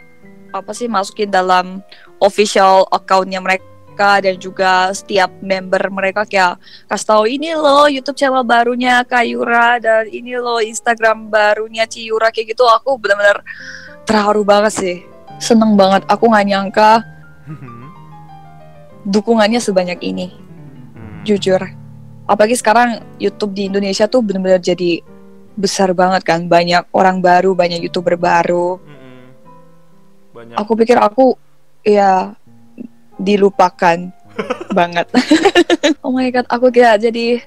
apa 0.52 0.72
sih 0.72 0.88
masukin 0.88 1.32
dalam 1.32 1.80
official 2.20 2.84
accountnya 2.92 3.40
mereka 3.40 4.20
dan 4.22 4.38
juga 4.38 4.94
setiap 4.94 5.28
member 5.42 5.90
mereka 5.90 6.22
kayak 6.22 6.60
kasih 6.86 7.08
tahu 7.08 7.24
ini 7.26 7.50
loh 7.52 7.90
YouTube 7.90 8.14
channel 8.14 8.46
barunya 8.46 9.02
Kayura 9.02 9.82
dan 9.82 10.06
ini 10.08 10.38
loh 10.38 10.62
Instagram 10.62 11.28
barunya 11.28 11.84
Ciura 11.84 12.30
kayak 12.30 12.54
gitu 12.54 12.62
aku 12.62 12.94
benar-benar 12.94 13.42
terharu 14.06 14.46
banget 14.46 14.72
sih 14.72 14.96
seneng 15.42 15.74
banget 15.74 16.06
aku 16.06 16.30
nggak 16.30 16.46
nyangka 16.46 16.92
dukungannya 19.08 19.58
sebanyak 19.58 19.98
ini 20.04 20.26
Hmm. 20.92 21.24
jujur 21.24 21.58
apalagi 22.24 22.54
sekarang 22.54 23.00
YouTube 23.16 23.52
di 23.52 23.66
Indonesia 23.66 24.04
tuh 24.04 24.20
benar-benar 24.20 24.58
jadi 24.58 25.00
besar 25.54 25.90
banget 25.90 26.22
kan 26.22 26.44
banyak 26.44 26.84
orang 26.92 27.18
baru 27.18 27.50
banyak 27.50 27.80
youtuber 27.80 28.14
baru 28.14 28.76
Mm-mm. 28.78 29.18
Banyak. 30.30 30.54
aku 30.54 30.70
pikir 30.76 30.96
aku 30.98 31.34
ya 31.82 32.36
dilupakan 33.16 34.12
banget 34.78 35.08
oh 36.04 36.12
my 36.12 36.28
god 36.28 36.44
aku 36.46 36.68
kayak 36.68 37.00
jadi 37.00 37.40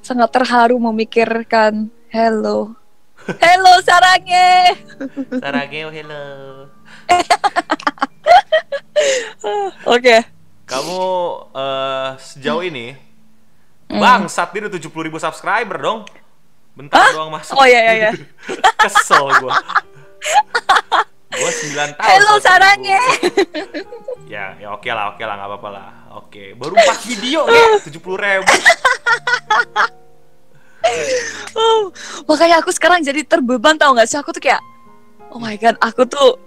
sangat 0.00 0.32
terharu 0.32 0.80
memikirkan 0.80 1.86
hello 2.08 2.72
hello 3.38 3.72
sarange 3.80 4.74
Sarageo, 5.38 5.88
hello. 5.92 6.24
oke 9.86 10.16
Kamu 10.72 11.00
eh, 11.52 12.08
sejauh 12.18 12.64
ini 12.64 13.12
Hmm. 13.92 14.00
bangsat 14.00 14.56
dia 14.56 14.64
udah 14.64 14.72
70 14.72 15.04
ribu 15.04 15.20
subscriber 15.20 15.76
dong. 15.76 16.08
Bentar 16.72 17.12
doang 17.12 17.28
masuk. 17.28 17.60
oh 17.60 17.68
ya 17.68 17.76
ya 17.84 18.08
ya 18.08 18.10
Kesel 18.88 19.28
gua. 19.36 19.52
gua 21.28 21.50
9 21.52 21.92
tahun. 21.92 22.08
hello 22.08 22.34
100.000. 22.40 22.40
sarange 22.40 22.96
Ya, 24.24 24.56
ya 24.56 24.72
oke 24.72 24.88
lah, 24.88 25.12
oke 25.12 25.20
lah, 25.20 25.36
nggak 25.36 25.48
apa-apa 25.52 25.68
lah. 25.68 25.88
Oke, 26.16 26.56
baru 26.56 26.72
4 26.72 27.04
video 27.04 27.44
nih, 27.44 27.84
70 27.84 28.00
ribu. 28.16 28.48
Oh, 31.52 31.92
makanya 32.24 32.64
aku 32.64 32.72
sekarang 32.72 33.04
jadi 33.04 33.22
terbeban 33.22 33.76
tau 33.76 33.92
gak 33.92 34.08
sih 34.08 34.16
aku 34.16 34.32
tuh 34.32 34.40
kayak 34.40 34.58
oh 35.28 35.36
my 35.36 35.54
god 35.54 35.76
aku 35.78 36.08
tuh 36.08 36.40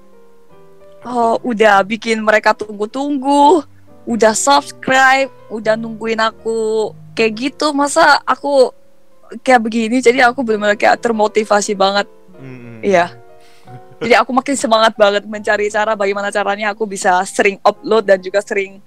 oh, 1.05 1.37
udah 1.39 1.85
bikin 1.85 2.19
mereka 2.19 2.51
tunggu-tunggu 2.51 3.63
udah 4.05 4.33
subscribe 4.37 5.33
udah 5.49 5.73
nungguin 5.73 6.21
aku 6.21 6.89
kayak 7.17 7.33
gitu 7.33 7.73
masa 7.73 8.21
aku 8.23 8.69
kayak 9.41 9.61
begini? 9.61 9.97
Jadi 10.01 10.21
aku 10.21 10.45
benar-benar 10.45 10.77
kayak 10.77 11.01
termotivasi 11.01 11.73
banget. 11.73 12.07
Mm-mm. 12.37 12.83
iya. 12.85 13.15
Jadi 13.95 14.13
aku 14.13 14.35
makin 14.35 14.55
semangat 14.59 14.93
banget 14.99 15.23
mencari 15.25 15.71
cara 15.71 15.95
bagaimana 15.95 16.29
caranya 16.29 16.75
aku 16.75 16.85
bisa 16.85 17.23
sering 17.25 17.57
upload 17.63 18.05
dan 18.05 18.19
juga 18.19 18.43
sering 18.43 18.83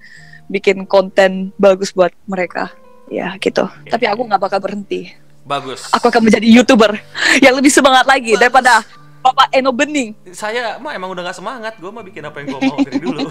bikin 0.47 0.85
konten 0.85 1.51
bagus 1.59 1.91
buat 1.91 2.13
mereka. 2.29 2.71
Ya 3.09 3.35
gitu. 3.41 3.67
Tapi 3.89 4.05
aku 4.05 4.21
nggak 4.29 4.41
bakal 4.41 4.61
berhenti. 4.61 5.11
Bagus. 5.49 5.89
aku 5.89 6.13
akan 6.13 6.29
menjadi 6.29 6.45
youtuber 6.45 6.93
yang 7.45 7.57
lebih 7.57 7.73
semangat 7.73 8.05
lagi 8.05 8.37
daripada 8.37 8.85
Bapak 9.19 9.51
Eno 9.51 9.75
Bening. 9.75 10.15
Saya 10.31 10.79
mah 10.79 10.95
emang 10.95 11.11
udah 11.11 11.27
gak 11.27 11.37
semangat, 11.37 11.75
gue 11.75 11.91
mah 11.91 12.03
bikin 12.03 12.23
apa 12.23 12.39
yang 12.39 12.55
gue 12.55 12.61
mau 12.63 12.77
dari 12.79 12.99
dulu. 13.03 13.19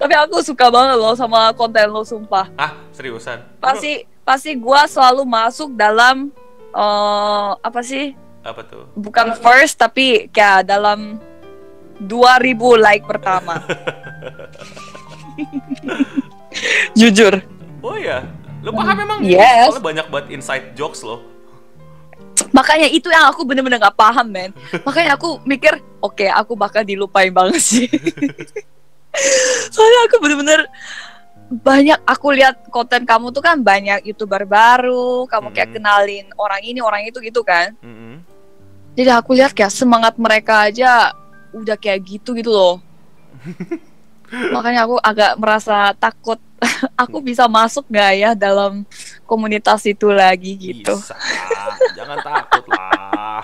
Tapi 0.00 0.14
aku 0.16 0.40
suka 0.44 0.68
banget 0.68 0.96
loh 0.96 1.16
sama 1.16 1.52
konten 1.56 1.88
lo 1.88 2.04
sumpah. 2.04 2.48
ah, 2.56 2.72
seriusan? 2.92 3.40
Pasti 3.60 4.04
pasti 4.24 4.56
gua 4.56 4.88
selalu 4.88 5.22
masuk 5.28 5.76
dalam 5.76 6.32
eh 6.72 7.50
apa 7.60 7.80
sih? 7.84 8.16
Apa 8.44 8.64
tuh? 8.64 8.88
Bukan 8.96 9.36
first 9.40 9.76
tapi 9.76 10.28
kayak 10.32 10.68
dalam 10.68 11.20
2000 12.00 12.80
like 12.80 13.04
pertama. 13.04 13.60
Jujur. 16.98 17.40
Oh 17.84 17.96
iya, 17.96 18.24
lo 18.64 18.72
paham 18.72 18.96
emang? 19.00 19.20
Yes. 19.20 19.72
Soalnya 19.72 19.84
banyak 19.84 20.06
banget 20.08 20.26
inside 20.32 20.72
jokes 20.72 21.04
loh. 21.04 21.20
Makanya 22.52 22.88
itu 22.90 23.08
yang 23.10 23.30
aku 23.30 23.42
bener-bener 23.42 23.80
gak 23.80 23.96
paham, 23.96 24.26
men. 24.28 24.50
Makanya 24.86 25.16
aku 25.18 25.40
mikir, 25.46 25.78
oke, 26.02 26.26
aku 26.28 26.52
bakal 26.54 26.82
dilupain 26.82 27.30
banget 27.32 27.62
sih. 27.62 27.86
Soalnya 29.74 30.00
aku 30.10 30.16
bener-bener 30.20 30.68
banyak 31.46 32.02
aku 32.02 32.34
lihat 32.34 32.58
konten 32.74 33.06
kamu 33.06 33.30
tuh 33.30 33.38
kan 33.38 33.62
banyak 33.62 34.02
youtuber 34.02 34.42
baru, 34.44 35.30
kamu 35.30 35.54
kayak 35.54 35.70
Mm-mm. 35.70 35.76
kenalin 35.78 36.26
orang 36.34 36.60
ini 36.66 36.82
orang 36.82 37.06
itu 37.06 37.22
gitu 37.22 37.46
kan. 37.46 37.72
Mm-mm. 37.80 38.18
Jadi 38.98 39.10
aku 39.12 39.36
lihat 39.36 39.54
kayak 39.54 39.70
semangat 39.70 40.18
mereka 40.18 40.66
aja 40.66 41.14
udah 41.54 41.76
kayak 41.78 42.02
gitu 42.02 42.34
gitu 42.34 42.50
loh. 42.50 42.82
Makanya 44.54 44.90
aku 44.90 44.98
agak 44.98 45.38
merasa 45.38 45.94
takut 45.94 46.42
aku 46.96 47.22
bisa 47.22 47.46
masuk 47.46 47.86
nggak 47.86 48.12
ya 48.16 48.30
dalam 48.34 48.82
komunitas 49.28 49.84
itu 49.86 50.08
lagi 50.10 50.56
gitu. 50.56 50.96
Bisa, 50.98 51.14
jangan 52.06 52.22
takut 52.22 52.64
lah. 52.70 53.42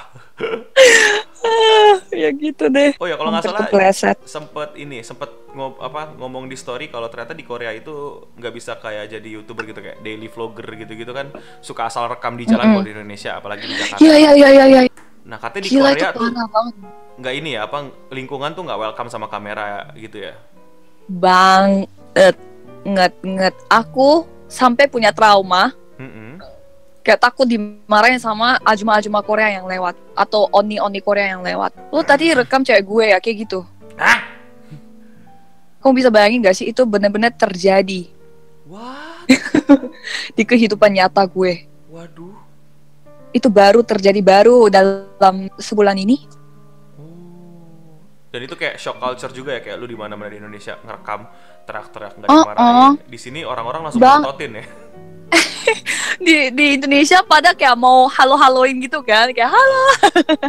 ya 2.15 2.31
gitu 2.31 2.71
deh. 2.71 2.95
Oh 3.03 3.11
ya 3.11 3.19
kalau 3.19 3.35
nggak 3.35 3.43
salah 3.43 3.67
kepleset. 3.67 4.17
sempet 4.23 4.79
ini 4.79 5.03
sempet 5.03 5.51
ngom 5.51 5.75
apa 5.83 6.15
ngomong 6.15 6.47
di 6.47 6.55
story 6.55 6.87
kalau 6.87 7.11
ternyata 7.11 7.35
di 7.35 7.43
Korea 7.43 7.75
itu 7.75 8.23
nggak 8.39 8.53
bisa 8.55 8.79
kayak 8.79 9.11
jadi 9.11 9.29
youtuber 9.43 9.67
gitu 9.67 9.83
kayak 9.83 9.99
daily 10.07 10.31
vlogger 10.31 10.65
gitu-gitu 10.79 11.11
kan 11.11 11.35
suka 11.59 11.91
asal 11.91 12.07
rekam 12.07 12.39
di 12.39 12.47
jalan 12.47 12.63
Mm-mm. 12.63 12.75
kalau 12.79 12.87
di 12.87 12.93
Indonesia 12.95 13.31
apalagi 13.43 13.65
di 13.67 13.75
Jakarta. 13.75 13.99
Iya 13.99 14.17
iya 14.17 14.31
iya 14.33 14.49
iya. 14.49 14.67
Ya. 14.71 14.83
Nah 15.27 15.39
katanya 15.43 15.63
di 15.67 15.71
Gila 15.75 15.91
Korea 15.91 16.11
tuh 16.15 16.31
nggak 17.19 17.35
ini 17.35 17.51
ya 17.59 17.67
apa 17.67 17.91
lingkungan 18.15 18.55
tuh 18.55 18.63
nggak 18.65 18.79
welcome 18.79 19.11
sama 19.11 19.27
kamera 19.27 19.91
gitu 19.99 20.31
ya. 20.31 20.39
Bang, 21.11 21.91
nget 22.87 23.15
nget 23.27 23.55
aku 23.67 24.25
sampai 24.47 24.87
punya 24.87 25.11
trauma. 25.11 25.75
Kayak 27.03 27.21
takut 27.21 27.45
dimarahin 27.45 28.17
sama 28.17 28.57
ajuma-ajuma 28.63 29.21
Korea 29.21 29.53
yang 29.53 29.67
lewat 29.67 29.95
atau 30.15 30.47
oni-oni 30.49 30.99
Korea 30.99 31.35
yang 31.35 31.43
lewat. 31.43 31.75
Lu 31.91 32.01
tadi 32.01 32.31
rekam 32.31 32.63
cewek 32.63 32.83
gue 32.83 33.05
ya 33.09 33.19
kayak 33.19 33.37
gitu. 33.43 33.67
Hah? 33.95 34.23
Kamu 35.79 35.93
bisa 35.93 36.09
bayangin 36.09 36.41
gak 36.41 36.55
sih 36.55 36.71
itu 36.71 36.83
benar-benar 36.83 37.35
terjadi 37.35 38.07
Wah, 38.65 39.27
di 40.39 40.43
kehidupan 40.43 40.89
nyata 40.89 41.27
gue. 41.27 41.67
waduh. 41.87 42.39
Itu 43.31 43.49
baru 43.49 43.83
terjadi 43.83 44.23
baru 44.23 44.69
dalam 44.69 45.51
sebulan 45.57 45.99
ini. 45.99 46.23
Oh. 46.95 47.99
Dan 48.31 48.41
itu 48.43 48.55
kayak 48.55 48.77
shock 48.77 48.97
culture 48.97 49.33
juga 49.33 49.57
ya 49.57 49.61
kayak 49.61 49.77
lu 49.77 49.85
di 49.85 49.97
mana-mana 49.97 50.31
di 50.31 50.39
Indonesia 50.39 50.79
ngerekam 50.79 51.27
teriak-teriak 51.65 52.13
nggak 52.15 52.29
Oh, 52.29 52.37
dimarahin. 52.45 52.93
Di 53.05 53.19
sini 53.19 53.41
orang-orang 53.43 53.81
langsung 53.83 54.01
Bang. 54.01 54.23
prototin 54.23 54.53
ya. 54.55 54.65
Di 56.25 56.55
di 56.55 56.79
Indonesia 56.79 57.25
pada 57.25 57.57
kayak 57.57 57.75
mau 57.75 58.07
halo-haloin 58.07 58.79
gitu 58.79 59.03
kan, 59.03 59.33
kayak 59.35 59.51
halo. 59.51 59.85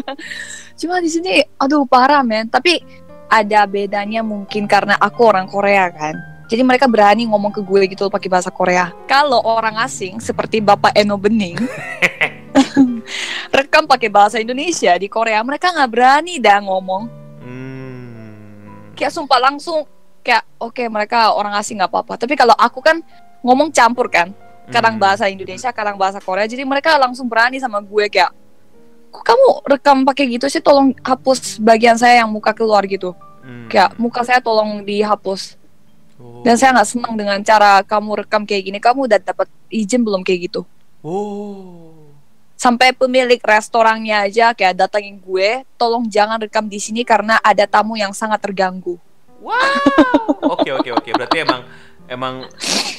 Cuma 0.80 1.02
di 1.02 1.10
sini 1.10 1.42
aduh 1.58 1.88
parah 1.88 2.22
men, 2.22 2.52
tapi 2.52 2.84
ada 3.32 3.66
bedanya 3.66 4.22
mungkin 4.22 4.70
karena 4.70 5.00
aku 5.02 5.26
orang 5.26 5.50
Korea 5.50 5.90
kan. 5.90 6.14
Jadi 6.52 6.62
mereka 6.62 6.86
berani 6.86 7.26
ngomong 7.26 7.50
ke 7.50 7.66
gue 7.66 7.96
gitu 7.96 8.12
pakai 8.12 8.30
bahasa 8.30 8.54
Korea. 8.54 8.94
Kalau 9.10 9.42
orang 9.42 9.80
asing 9.82 10.22
seperti 10.22 10.62
Bapak 10.62 10.94
Eno 10.94 11.18
Bening 11.18 11.58
rekam 13.58 13.90
pakai 13.90 14.10
bahasa 14.10 14.38
Indonesia 14.38 14.94
di 14.98 15.10
Korea, 15.10 15.42
mereka 15.42 15.74
nggak 15.74 15.90
berani 15.90 16.38
dah 16.38 16.62
ngomong. 16.62 17.04
Hmm. 17.42 18.94
Kayak 18.94 19.18
sumpah 19.18 19.40
langsung 19.42 19.90
kayak 20.22 20.46
oke 20.62 20.84
mereka 20.88 21.34
orang 21.34 21.58
asing 21.58 21.82
nggak 21.82 21.90
apa-apa. 21.90 22.14
Tapi 22.22 22.38
kalau 22.38 22.54
aku 22.54 22.80
kan 22.80 23.02
ngomong 23.42 23.74
campur 23.74 24.08
kan, 24.08 24.32
kadang 24.72 24.96
Hmm. 24.96 25.04
bahasa 25.04 25.28
Indonesia, 25.28 25.70
kadang 25.74 25.98
bahasa 26.00 26.20
Korea. 26.24 26.48
Jadi 26.48 26.64
mereka 26.64 26.96
langsung 26.96 27.28
berani 27.28 27.60
sama 27.60 27.84
gue 27.84 28.06
kayak, 28.08 28.32
kok 29.12 29.24
kamu 29.24 29.46
rekam 29.68 29.98
pakai 30.08 30.26
gitu 30.38 30.46
sih? 30.48 30.64
Tolong 30.64 30.96
hapus 31.04 31.60
bagian 31.60 32.00
saya 32.00 32.24
yang 32.24 32.30
muka 32.32 32.56
keluar 32.56 32.84
gitu. 32.88 33.12
Hmm. 33.44 33.68
Kayak 33.68 34.00
muka 34.00 34.24
saya 34.24 34.40
tolong 34.40 34.86
dihapus. 34.88 35.60
Oh. 36.22 36.40
Dan 36.46 36.56
saya 36.56 36.72
nggak 36.72 36.88
senang 36.88 37.14
dengan 37.20 37.40
cara 37.44 37.84
kamu 37.84 38.24
rekam 38.24 38.48
kayak 38.48 38.64
gini. 38.72 38.80
Kamu 38.80 39.10
udah 39.12 39.20
dapat 39.20 39.52
izin 39.68 40.06
belum 40.06 40.24
kayak 40.24 40.48
gitu? 40.48 40.62
Oh. 41.04 41.92
Sampai 42.56 42.96
pemilik 42.96 43.44
restorannya 43.44 44.32
aja 44.32 44.56
kayak 44.56 44.88
datangin 44.88 45.20
gue, 45.20 45.68
tolong 45.76 46.08
jangan 46.08 46.40
rekam 46.40 46.64
di 46.64 46.80
sini 46.80 47.04
karena 47.04 47.36
ada 47.44 47.68
tamu 47.68 48.00
yang 48.00 48.16
sangat 48.16 48.40
terganggu. 48.40 48.96
Wow. 49.44 49.52
Oke 50.56 50.72
oke 50.72 50.90
oke. 50.96 51.10
Berarti 51.12 51.44
emang 51.44 51.68
emang 52.14 52.46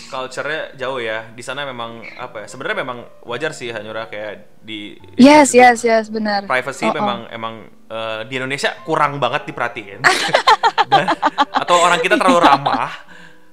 culture-nya 0.04 0.74
jauh 0.74 0.98
ya. 0.98 1.30
Di 1.30 1.40
sana 1.40 1.62
memang 1.62 2.02
apa 2.14 2.44
ya? 2.44 2.46
Sebenarnya 2.46 2.82
memang 2.82 2.98
wajar 3.22 3.50
sih 3.50 3.70
Hanyura 3.70 4.06
kayak 4.06 4.60
di 4.60 4.98
Yes, 5.14 5.50
itu 5.50 5.62
yes, 5.62 5.78
yes, 5.82 6.04
benar. 6.08 6.44
Privacy 6.44 6.84
Oh, 6.84 6.90
oh. 6.90 6.94
memang 6.94 7.18
emang 7.30 7.54
eh, 7.86 8.20
di 8.26 8.34
Indonesia 8.36 8.74
kurang 8.82 9.16
banget 9.16 9.46
diperhatiin. 9.46 10.02
Dan- 10.92 11.10
atau 11.54 11.76
orang 11.78 11.98
kita 11.98 12.14
terlalu 12.14 12.42
ramah. 12.42 12.90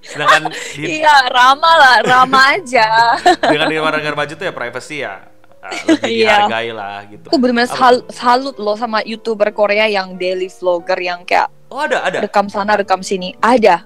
Sedangkan 0.02 0.50
di 0.74 0.97
Iya, 0.97 1.30
ramah 1.30 1.76
lah, 1.78 1.95
ramah 2.02 2.58
aja. 2.58 3.13
dengan 3.39 3.69
di 3.69 3.78
negara 3.78 4.17
maju 4.17 4.34
tuh 4.34 4.43
ya 4.43 4.52
privacy 4.52 4.97
ya 5.00 5.30
eh, 5.62 5.78
lebih 5.88 6.10
Iya. 6.10 6.50
dihargai 6.50 6.69
lah 6.74 6.97
gitu. 7.06 7.28
Aku 7.30 7.38
bener-bener 7.38 7.69
sal- 7.69 8.10
salut 8.10 8.58
loh 8.58 8.74
sama 8.74 9.06
youtuber 9.06 9.54
Korea 9.54 9.86
yang 9.86 10.17
daily 10.17 10.50
vlogger 10.50 10.97
yang 10.97 11.21
kayak 11.21 11.54
Oh 11.69 11.86
ada 11.86 12.02
ada. 12.02 12.17
rekam 12.19 12.50
sana 12.50 12.74
rekam 12.74 13.00
sini. 13.00 13.38
Ada. 13.39 13.86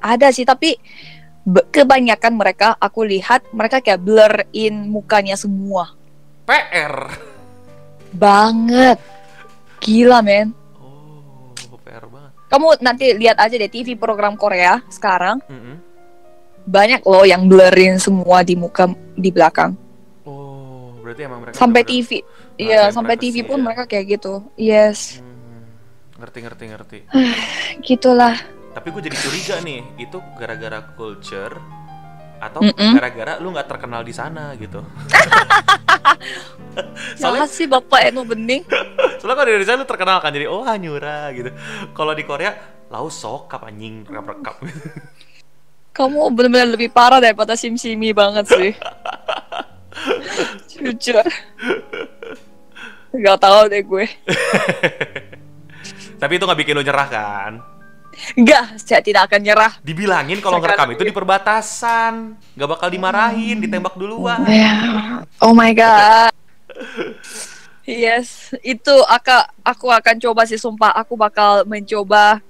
Ada 0.00 0.28
sih 0.28 0.42
tapi 0.42 0.76
kebanyakan 1.66 2.32
mereka 2.34 2.76
aku 2.76 3.02
lihat 3.02 3.48
mereka 3.50 3.80
kayak 3.80 3.98
blur 3.98 4.32
in 4.52 4.86
mukanya 4.86 5.34
semua. 5.34 5.96
PR. 6.44 7.12
Banget. 8.10 8.98
Gila 9.78 10.20
men. 10.20 10.52
Oh, 10.76 11.52
PR 11.78 12.04
banget. 12.04 12.32
Kamu 12.48 12.66
nanti 12.80 13.12
lihat 13.12 13.36
aja 13.36 13.54
deh 13.54 13.68
TV 13.68 13.94
program 13.94 14.34
Korea 14.34 14.80
sekarang 14.88 15.40
Mm-mm. 15.44 15.76
banyak 16.64 17.00
loh 17.02 17.22
yang 17.22 17.44
blurrin 17.44 17.96
semua 17.96 18.40
di 18.40 18.52
muka 18.52 18.84
di 19.14 19.28
belakang. 19.28 19.72
Oh, 20.24 20.96
berarti 20.98 21.22
emang 21.22 21.40
mereka 21.40 21.56
Sampai 21.56 21.82
TV. 21.82 22.20
Nah, 22.20 22.26
Iya, 22.58 22.82
sampai 22.90 23.14
TV 23.14 23.40
pun 23.42 23.56
ya. 23.56 23.64
mereka 23.64 23.86
kayak 23.86 24.18
gitu. 24.18 24.42
Yes, 24.52 25.22
Hmm, 25.22 25.62
ngerti 26.18 26.38
ngerti 26.42 26.64
ngerti. 26.66 26.98
gitulah. 27.86 28.34
Tapi 28.78 28.94
gue 28.94 29.10
jadi 29.10 29.18
curiga 29.18 29.56
nih, 29.58 29.82
itu 29.98 30.22
gara-gara 30.38 30.78
culture 30.94 31.58
atau 32.38 32.62
gara-gara 32.94 33.42
lu 33.42 33.50
nggak 33.50 33.66
terkenal 33.66 34.06
di 34.06 34.14
sana 34.14 34.54
gitu. 34.54 34.86
soalnya, 37.18 37.50
sih 37.50 37.66
Bapak 37.66 38.06
Eno 38.06 38.22
Bening. 38.22 38.62
soalnya 39.18 39.34
kalau 39.34 39.48
di 39.50 39.52
Indonesia 39.58 39.82
lu 39.82 39.82
terkenal 39.82 40.22
kan 40.22 40.30
jadi 40.30 40.46
oh 40.46 40.62
Hanyura 40.62 41.34
gitu. 41.34 41.50
Kalau 41.90 42.14
di 42.14 42.22
Korea 42.22 42.54
lau 42.86 43.10
sokap 43.10 43.66
anjing 43.66 44.06
rekap-rekap. 44.06 44.62
Kamu 45.98 46.30
benar-benar 46.30 46.78
lebih 46.78 46.94
parah 46.94 47.18
daripada 47.18 47.58
Sim 47.58 47.74
Simi 47.74 48.14
banget 48.14 48.46
sih. 48.46 48.72
Jujur. 50.78 51.26
Gak 53.10 53.38
tahu 53.42 53.66
deh 53.66 53.82
gue. 53.82 54.06
Tapi 56.22 56.32
itu 56.38 56.44
nggak 56.46 56.60
bikin 56.62 56.78
lu 56.78 56.86
nyerah 56.86 57.08
kan? 57.10 57.77
Enggak, 58.34 58.78
saya 58.82 59.00
tidak 59.00 59.30
akan 59.30 59.40
nyerah. 59.40 59.72
Dibilangin 59.80 60.42
kalau 60.42 60.58
ngerekam 60.58 60.90
itu 60.94 61.02
di 61.06 61.14
perbatasan, 61.14 62.34
nggak 62.58 62.68
bakal 62.68 62.88
dimarahin, 62.90 63.62
ditembak 63.62 63.94
duluan. 63.94 64.42
Ya, 64.46 64.74
oh 65.38 65.54
my 65.54 65.70
god. 65.74 66.34
Yes, 67.88 68.52
itu 68.60 68.92
aku 69.08 69.36
aku 69.64 69.86
akan 69.88 70.16
coba 70.20 70.44
sih 70.44 70.60
sumpah 70.60 70.92
aku 70.92 71.16
bakal 71.16 71.64
mencoba 71.64 72.44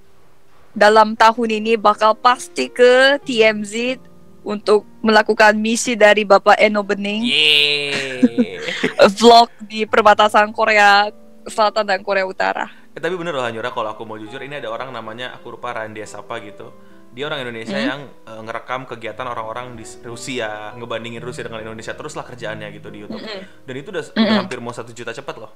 dalam 0.75 1.15
tahun 1.15 1.63
ini 1.63 1.79
bakal 1.79 2.11
pasti 2.11 2.67
ke 2.67 3.17
TMZ 3.23 4.03
untuk 4.43 4.83
melakukan 4.99 5.55
misi 5.55 5.95
dari 5.95 6.27
Bapak 6.27 6.59
Eno 6.59 6.83
Bening 6.83 7.23
vlog 9.19 9.47
di 9.63 9.87
perbatasan 9.87 10.51
Korea 10.51 11.07
Selatan 11.47 11.87
dan 11.87 11.99
Korea 12.03 12.27
Utara. 12.27 12.78
Eh, 12.95 12.99
tapi 13.01 13.13
bener 13.13 13.37
loh 13.37 13.45
Hanyura 13.45 13.69
kalau 13.69 13.93
aku 13.93 14.01
mau 14.03 14.17
jujur 14.17 14.41
ini 14.41 14.57
ada 14.57 14.69
orang 14.73 14.89
namanya 14.89 15.33
aku 15.37 15.53
lupa 15.57 15.73
Randy 15.73 16.01
apa 16.01 16.35
gitu. 16.41 16.73
Dia 17.09 17.25
orang 17.25 17.41
Indonesia 17.45 17.77
yang 17.77 18.01
eh, 18.05 18.41
ngerekam 18.41 18.85
kegiatan 18.85 19.25
orang-orang 19.25 19.77
di 19.77 19.85
Rusia, 20.05 20.73
ngebandingin 20.77 21.21
Rusia 21.21 21.45
dengan 21.45 21.61
Indonesia 21.65 21.93
teruslah 21.93 22.25
kerjaannya 22.25 22.67
gitu 22.73 22.89
di 22.89 23.05
YouTube. 23.05 23.21
Dan 23.65 23.73
itu 23.77 23.89
udah, 23.93 24.03
udah 24.13 24.35
hampir 24.41 24.57
mau 24.61 24.73
satu 24.73 24.93
juta 24.93 25.13
cepat 25.13 25.35
loh. 25.37 25.51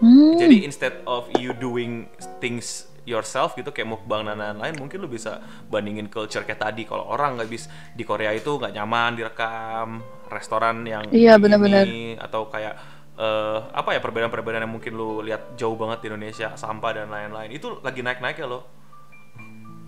Hmm. 0.00 0.34
Jadi 0.40 0.64
instead 0.64 1.04
of 1.04 1.28
you 1.36 1.52
doing 1.52 2.08
things 2.40 2.88
yourself 3.04 3.56
gitu 3.56 3.72
kayak 3.72 3.90
mukbang 3.90 4.24
dan 4.28 4.38
lain-lain 4.38 4.76
mungkin 4.76 5.00
lu 5.02 5.08
bisa 5.08 5.40
bandingin 5.66 6.06
culture 6.06 6.44
kayak 6.44 6.60
tadi 6.60 6.84
kalau 6.84 7.08
orang 7.08 7.36
nggak 7.36 7.50
bisa 7.50 7.66
di 7.96 8.04
Korea 8.04 8.30
itu 8.30 8.60
nggak 8.60 8.76
nyaman 8.76 9.16
direkam 9.16 10.04
restoran 10.30 10.84
yang 10.86 11.08
Iya, 11.10 11.40
benar-benar. 11.40 11.84
atau 12.22 12.46
kayak 12.46 12.76
eh, 13.20 13.58
apa 13.70 13.92
ya 13.92 14.00
perbedaan-perbedaan 14.00 14.64
yang 14.64 14.72
mungkin 14.72 14.96
lu 14.96 15.20
lihat 15.20 15.54
jauh 15.54 15.76
banget 15.76 16.00
di 16.00 16.06
Indonesia 16.08 16.56
sampah 16.56 16.90
dan 16.96 17.12
lain-lain 17.12 17.52
itu 17.52 17.76
lagi 17.84 18.00
naik-naik 18.00 18.40
ya 18.40 18.48
lo 18.48 18.64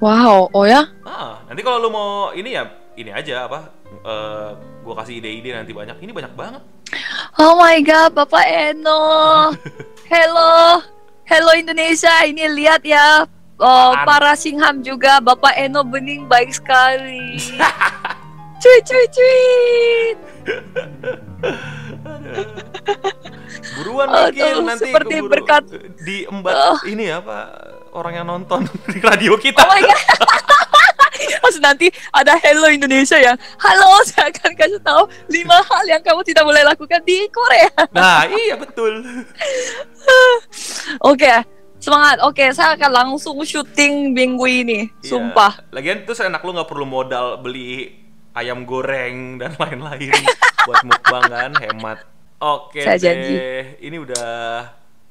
Wow, 0.03 0.51
oh 0.51 0.67
ya? 0.67 0.83
ah 1.07 1.41
nanti 1.47 1.63
kalau 1.63 1.79
lu 1.79 1.89
mau 1.89 2.11
ini 2.35 2.53
ya 2.53 2.67
ini 2.99 3.09
aja 3.09 3.47
apa 3.47 3.71
eh, 4.03 4.51
gua 4.83 4.95
kasih 4.99 5.17
ide-ide 5.17 5.55
nanti 5.55 5.73
banyak 5.73 5.97
ini 5.99 6.13
banyak 6.13 6.35
banget 6.37 6.63
Oh 7.41 7.57
my 7.57 7.81
god, 7.81 8.13
Bapak 8.13 8.45
Eno. 8.45 9.01
Hello. 10.13 10.85
Hello 11.25 11.51
Indonesia. 11.57 12.13
Ini 12.21 12.53
lihat 12.53 12.85
ya. 12.85 13.25
Oh, 13.57 13.97
Apaan? 13.97 14.05
para 14.05 14.33
Singham 14.37 14.85
juga 14.85 15.17
Bapak 15.17 15.57
Eno 15.57 15.81
Bening 15.81 16.29
baik 16.29 16.53
sekali. 16.53 17.41
cuy 18.61 18.79
cuy 18.85 19.05
cuy. 19.09 19.41
Buruan 23.77 24.07
bikin 24.31 24.63
nanti 24.63 24.89
seperti 24.89 25.15
keburu 25.19 25.31
berkat- 25.31 25.71
diembat 26.01 26.55
Oh. 26.55 26.79
ini 26.85 27.09
apa 27.09 27.53
orang 27.93 28.13
yang 28.15 28.27
nonton 28.27 28.65
di 28.93 28.99
radio 28.99 29.37
kita 29.37 29.61
Oh 29.61 29.69
my 29.69 29.81
god. 29.81 30.01
Terus 31.43 31.59
nanti 31.61 31.87
ada 32.11 32.35
Hello 32.35 32.67
Indonesia 32.67 33.15
ya. 33.15 33.37
Halo, 33.61 34.01
saya 34.03 34.27
akan 34.27 34.57
kasih 34.57 34.81
tahu 34.81 35.05
lima 35.29 35.55
hal 35.69 35.85
yang 35.87 36.01
kamu 36.01 36.25
tidak 36.25 36.43
boleh 36.43 36.63
lakukan 36.65 36.99
di 37.03 37.29
Korea. 37.29 37.69
nah 37.93 38.25
iya 38.25 38.57
betul 38.57 39.05
Oke, 40.99 41.31
semangat. 41.77 42.19
Oke, 42.23 42.51
saya 42.51 42.75
akan 42.75 42.91
langsung 42.91 43.37
syuting 43.39 44.11
minggu 44.11 44.43
ini. 44.47 44.79
Iya. 44.99 45.09
Sumpah. 45.09 45.63
lagian 45.71 46.03
tuh 46.03 46.17
enak 46.17 46.41
lu 46.41 46.51
nggak 46.53 46.67
perlu 46.67 46.87
modal 46.87 47.39
beli 47.39 48.02
ayam 48.33 48.63
goreng 48.63 49.37
dan 49.37 49.53
lain-lain 49.61 50.13
buat 50.63 50.81
mukbang 50.83 51.25
kan 51.25 51.53
hemat 51.59 51.99
oke 52.39 52.77
Saya 52.77 52.95
deh 52.95 53.03
janji. 53.03 53.35
ini 53.83 53.97
udah 53.99 54.27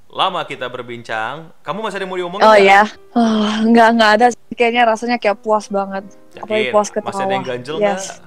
lama 0.08 0.44
kita 0.44 0.68
berbincang 0.68 1.56
kamu 1.60 1.80
masih 1.82 1.96
ada 1.96 2.04
yang 2.04 2.12
mau 2.12 2.20
diomongin 2.20 2.44
Oh 2.44 2.52
nggak? 2.52 2.68
ya. 2.68 2.84
Oh, 3.14 3.48
enggak 3.62 3.88
enggak 3.90 4.12
ada. 4.12 4.26
Kayaknya 4.52 4.84
rasanya 4.86 5.16
kayak 5.16 5.40
puas 5.40 5.66
banget. 5.66 6.04
Apalagi 6.36 6.60
Yakin? 6.62 6.74
puas 6.76 6.90
ketawa. 6.90 7.08
masih 7.08 7.22
ada 7.22 7.34
yang 7.34 7.46
ganjel 7.46 7.76
Yes. 7.78 7.88
nggak 7.88 8.20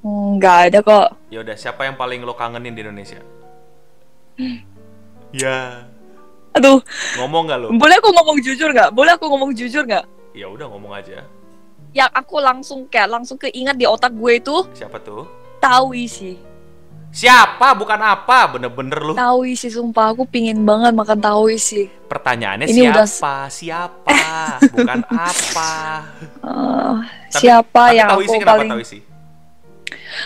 Enggak 0.00 0.56
ada 0.64 0.78
kok. 0.80 1.08
ya 1.28 1.38
udah 1.40 1.54
siapa 1.54 1.82
yang 1.84 1.94
paling 1.94 2.20
lo 2.20 2.32
kangenin 2.32 2.72
di 2.72 2.82
Indonesia 2.82 3.22
ya 5.30 5.84
Aduh, 6.50 6.82
ngomong 7.16 7.46
nggak 7.46 7.58
lo 7.60 7.68
boleh 7.72 7.96
aku 7.96 8.08
ngomong 8.10 8.38
jujur 8.40 8.68
nggak? 8.68 8.90
Boleh 8.90 9.14
aku 9.14 9.26
ngomong 9.26 9.50
jujur 9.52 9.84
nggak? 9.84 10.04
ya 10.32 10.46
udah 10.46 10.66
ngomong 10.66 10.92
aja 10.92 11.22
Yang 11.90 12.10
aku 12.12 12.34
langsung 12.38 12.80
kayak 12.84 13.08
langsung 13.10 13.36
keinget 13.36 13.74
di 13.74 13.84
otak 13.84 14.12
gue 14.12 14.32
itu 14.36 14.56
siapa 14.72 14.98
tuh? 14.98 15.24
Tawi 15.58 16.04
sih. 16.04 16.36
siapa? 17.08 17.72
Bukan 17.72 17.96
apa? 17.96 18.46
Bener-bener 18.48 19.00
lu. 19.02 19.12
Tawi 19.12 19.52
sih 19.52 19.68
sumpah. 19.68 20.12
Aku 20.12 20.22
pingin 20.24 20.62
banget 20.62 20.92
makan 20.92 21.18
tawi 21.18 21.56
sih. 21.56 21.88
pertanyaannya 22.04 22.66
Ini 22.66 22.88
udah- 22.88 23.04
siapa? 23.04 23.36
Siapa? 23.48 24.16
Bukan 24.70 25.00
apa? 25.26 25.72
Eh, 26.38 26.94
Tapi- 27.26 27.38
siapa 27.38 27.82
Tapi 27.82 27.96
yang 27.96 28.08
tahu 28.08 28.14
aku 28.14 28.22
isi 28.22 28.36
kenapa 28.38 28.52
paling 28.54 28.70
tahu 28.70 28.82
isi 28.82 28.98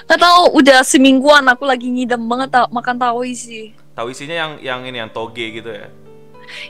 nggak 0.03 0.21
tahu 0.21 0.43
udah 0.57 0.79
semingguan 0.83 1.45
aku 1.45 1.65
lagi 1.65 1.87
ngidam 1.87 2.23
banget 2.25 2.49
ta- 2.51 2.71
makan 2.71 2.97
tawi 2.97 3.31
sih. 3.33 3.75
tahu 3.93 4.09
isinya 4.09 4.33
yang 4.33 4.53
yang 4.59 4.81
ini 4.83 4.97
yang 4.97 5.11
toge 5.11 5.53
gitu 5.53 5.69
ya 5.69 5.87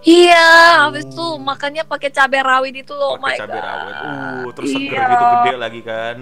Iya, 0.03 0.49
habis 0.85 1.05
itu 1.05 1.27
makannya 1.37 1.83
pakai 1.83 2.09
cabai 2.09 2.41
rawit 2.41 2.75
itu 2.77 2.93
loh. 2.93 3.15
Oh 3.15 3.19
my 3.19 3.33
pakai 3.33 3.41
cabai 3.43 3.57
God. 3.57 3.67
rawit 3.67 3.95
uh 3.97 4.51
terus 4.53 4.69
seger 4.71 4.93
Iya. 4.95 5.09
gitu 5.09 5.25
gede 5.25 5.55
lagi 5.57 5.81
kan 5.81 6.17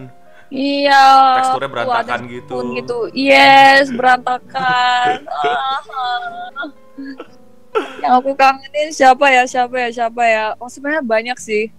Iya. 0.51 1.05
Teksturnya 1.39 1.71
berantakan 1.71 2.21
ada 2.21 2.27
gitu. 2.27 2.55
gitu. 2.75 2.99
Yes, 3.15 3.87
berantakan. 3.91 5.23
Ah. 7.71 8.03
Yang 8.03 8.13
aku 8.19 8.31
kangenin 8.35 8.91
siapa 8.91 9.31
ya? 9.31 9.47
Siapa 9.47 9.77
ya? 9.79 9.89
Siapa 9.95 10.23
ya? 10.27 10.45
Oh, 10.59 10.67
sebenarnya 10.67 11.07
banyak 11.07 11.39
sih. 11.39 11.71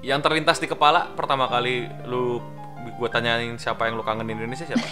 yang 0.00 0.18
terlintas 0.18 0.58
di 0.58 0.66
kepala 0.66 1.10
pertama 1.14 1.46
kali 1.46 1.86
lu 2.04 2.42
gue 2.92 3.06
tanyain 3.06 3.54
siapa 3.54 3.86
yang 3.86 3.94
lu 3.94 4.02
kangenin 4.02 4.34
Indonesia 4.34 4.66
siapa 4.66 4.82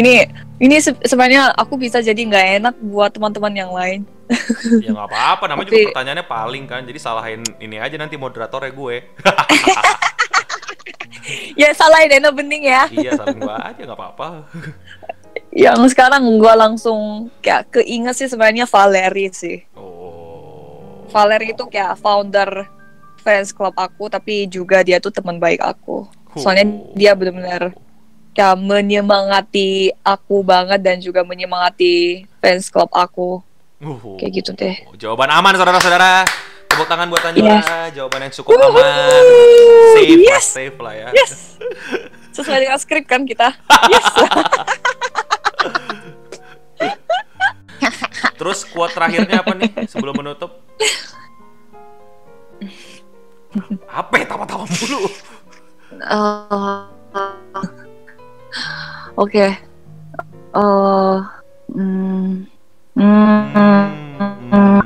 Ini 0.00 0.24
ini 0.60 0.76
se- 0.76 1.00
sebenarnya 1.00 1.50
aku 1.52 1.74
bisa 1.74 1.98
jadi 1.98 2.16
nggak 2.16 2.46
enak 2.58 2.74
buat 2.78 3.10
teman-teman 3.10 3.52
yang 3.54 3.72
lain. 3.72 4.04
ya 4.78 4.92
nggak 4.92 5.08
apa-apa 5.08 5.44
namanya 5.46 5.66
Tapi- 5.66 5.74
juga 5.74 5.88
pertanyaannya 5.90 6.26
paling 6.28 6.64
kan 6.64 6.80
jadi 6.84 6.98
salahin 6.98 7.42
ini 7.58 7.76
aja 7.76 7.96
nanti 7.96 8.14
moderatornya 8.14 8.70
gue 8.70 8.96
Ya 11.54 11.70
salah 11.72 12.02
Deno 12.04 12.30
bening 12.30 12.62
ya. 12.64 12.86
iya 12.90 13.10
salahin 13.12 13.38
gue 13.38 13.50
aja 13.52 13.80
nggak 13.80 13.94
apa-apa 13.96 14.28
Yang 15.50 15.90
sekarang 15.90 16.22
gua 16.36 16.54
langsung 16.56 17.26
kayak 17.40 17.70
keinget 17.72 18.14
sih 18.14 18.26
sebenarnya 18.26 18.66
Valeri 18.66 19.26
sih. 19.30 19.58
oh 19.74 21.06
Valeri 21.08 21.50
itu 21.50 21.66
kayak 21.66 21.98
founder 21.98 22.70
fans 23.18 23.50
club 23.50 23.74
aku 23.74 24.06
tapi 24.06 24.46
juga 24.46 24.80
dia 24.80 24.96
tuh 24.96 25.10
teman 25.10 25.36
baik 25.36 25.58
aku. 25.58 26.06
Soalnya 26.32 26.70
Oh. 26.70 26.94
dia 26.94 27.12
benar-benar 27.12 27.74
kayak 28.30 28.56
menyemangati 28.58 29.90
aku 30.00 30.46
banget 30.46 30.80
dan 30.80 30.96
juga 31.02 31.26
menyemangati 31.26 32.24
fans 32.38 32.70
club 32.70 32.88
aku. 32.94 33.42
Uh. 33.80 33.96
Kayak 34.20 34.32
gitu 34.44 34.50
deh. 34.54 34.76
Jawaban 35.00 35.32
aman 35.32 35.56
saudara-saudara. 35.56 36.24
Tepuk 36.70 36.86
tangan 36.86 37.10
buat 37.10 37.18
Tanjura. 37.18 37.90
Jawaban 37.90 38.30
yang 38.30 38.34
cukup 38.38 38.54
Wuhu. 38.54 38.78
aman. 38.78 38.86
Safe 39.90 40.14
lah, 40.14 40.22
Yes. 40.22 40.46
safe 40.46 40.78
lah 40.78 40.94
ya. 40.94 41.08
Yes. 41.10 41.58
Sesuai 42.30 42.62
dengan 42.62 42.78
skrip 42.78 43.10
kan 43.10 43.26
kita. 43.26 43.50
Yes. 43.90 44.06
Terus 48.38 48.64
quote 48.64 48.94
terakhirnya 48.96 49.44
apa 49.44 49.52
nih 49.52 49.68
sebelum 49.90 50.16
menutup? 50.16 50.64
Apa 53.90 54.14
ya 54.16 54.26
tawa-tawa 54.30 54.64
mulu? 54.64 55.10
Eh, 55.90 57.89
Oke. 59.18 59.58
Eh, 60.50 61.16
hmm, 61.74 62.46
hmm. 62.98 64.80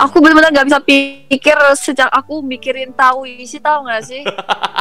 Aku 0.00 0.16
benar-benar 0.24 0.50
nggak 0.54 0.68
bisa 0.70 0.80
pikir 0.80 1.58
sejak 1.76 2.08
aku 2.08 2.40
mikirin 2.40 2.94
tahu 2.96 3.28
isi 3.28 3.60
tahu 3.60 3.84
nggak 3.84 4.04
sih? 4.04 4.22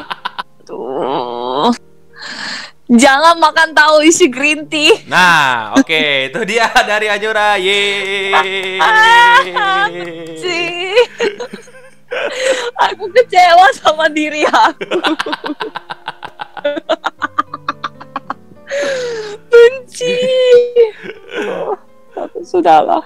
Tuh. 0.68 1.76
Jangan 2.90 3.38
makan 3.38 3.78
tahu 3.78 4.02
isi 4.02 4.26
green 4.34 4.66
tea. 4.66 5.06
Nah, 5.06 5.78
oke, 5.78 6.34
itu 6.34 6.42
dia 6.42 6.66
dari 6.90 7.06
Ajura. 7.06 7.54
Yeay. 7.62 8.82
sih. 10.42 10.98
aku 12.90 13.06
kecewa 13.14 13.70
sama 13.78 14.10
diri 14.10 14.42
aku. 14.42 14.90
Benci. 19.50 20.14
Oh, 21.50 21.74
tapi 22.14 22.40
sudahlah. 22.44 23.04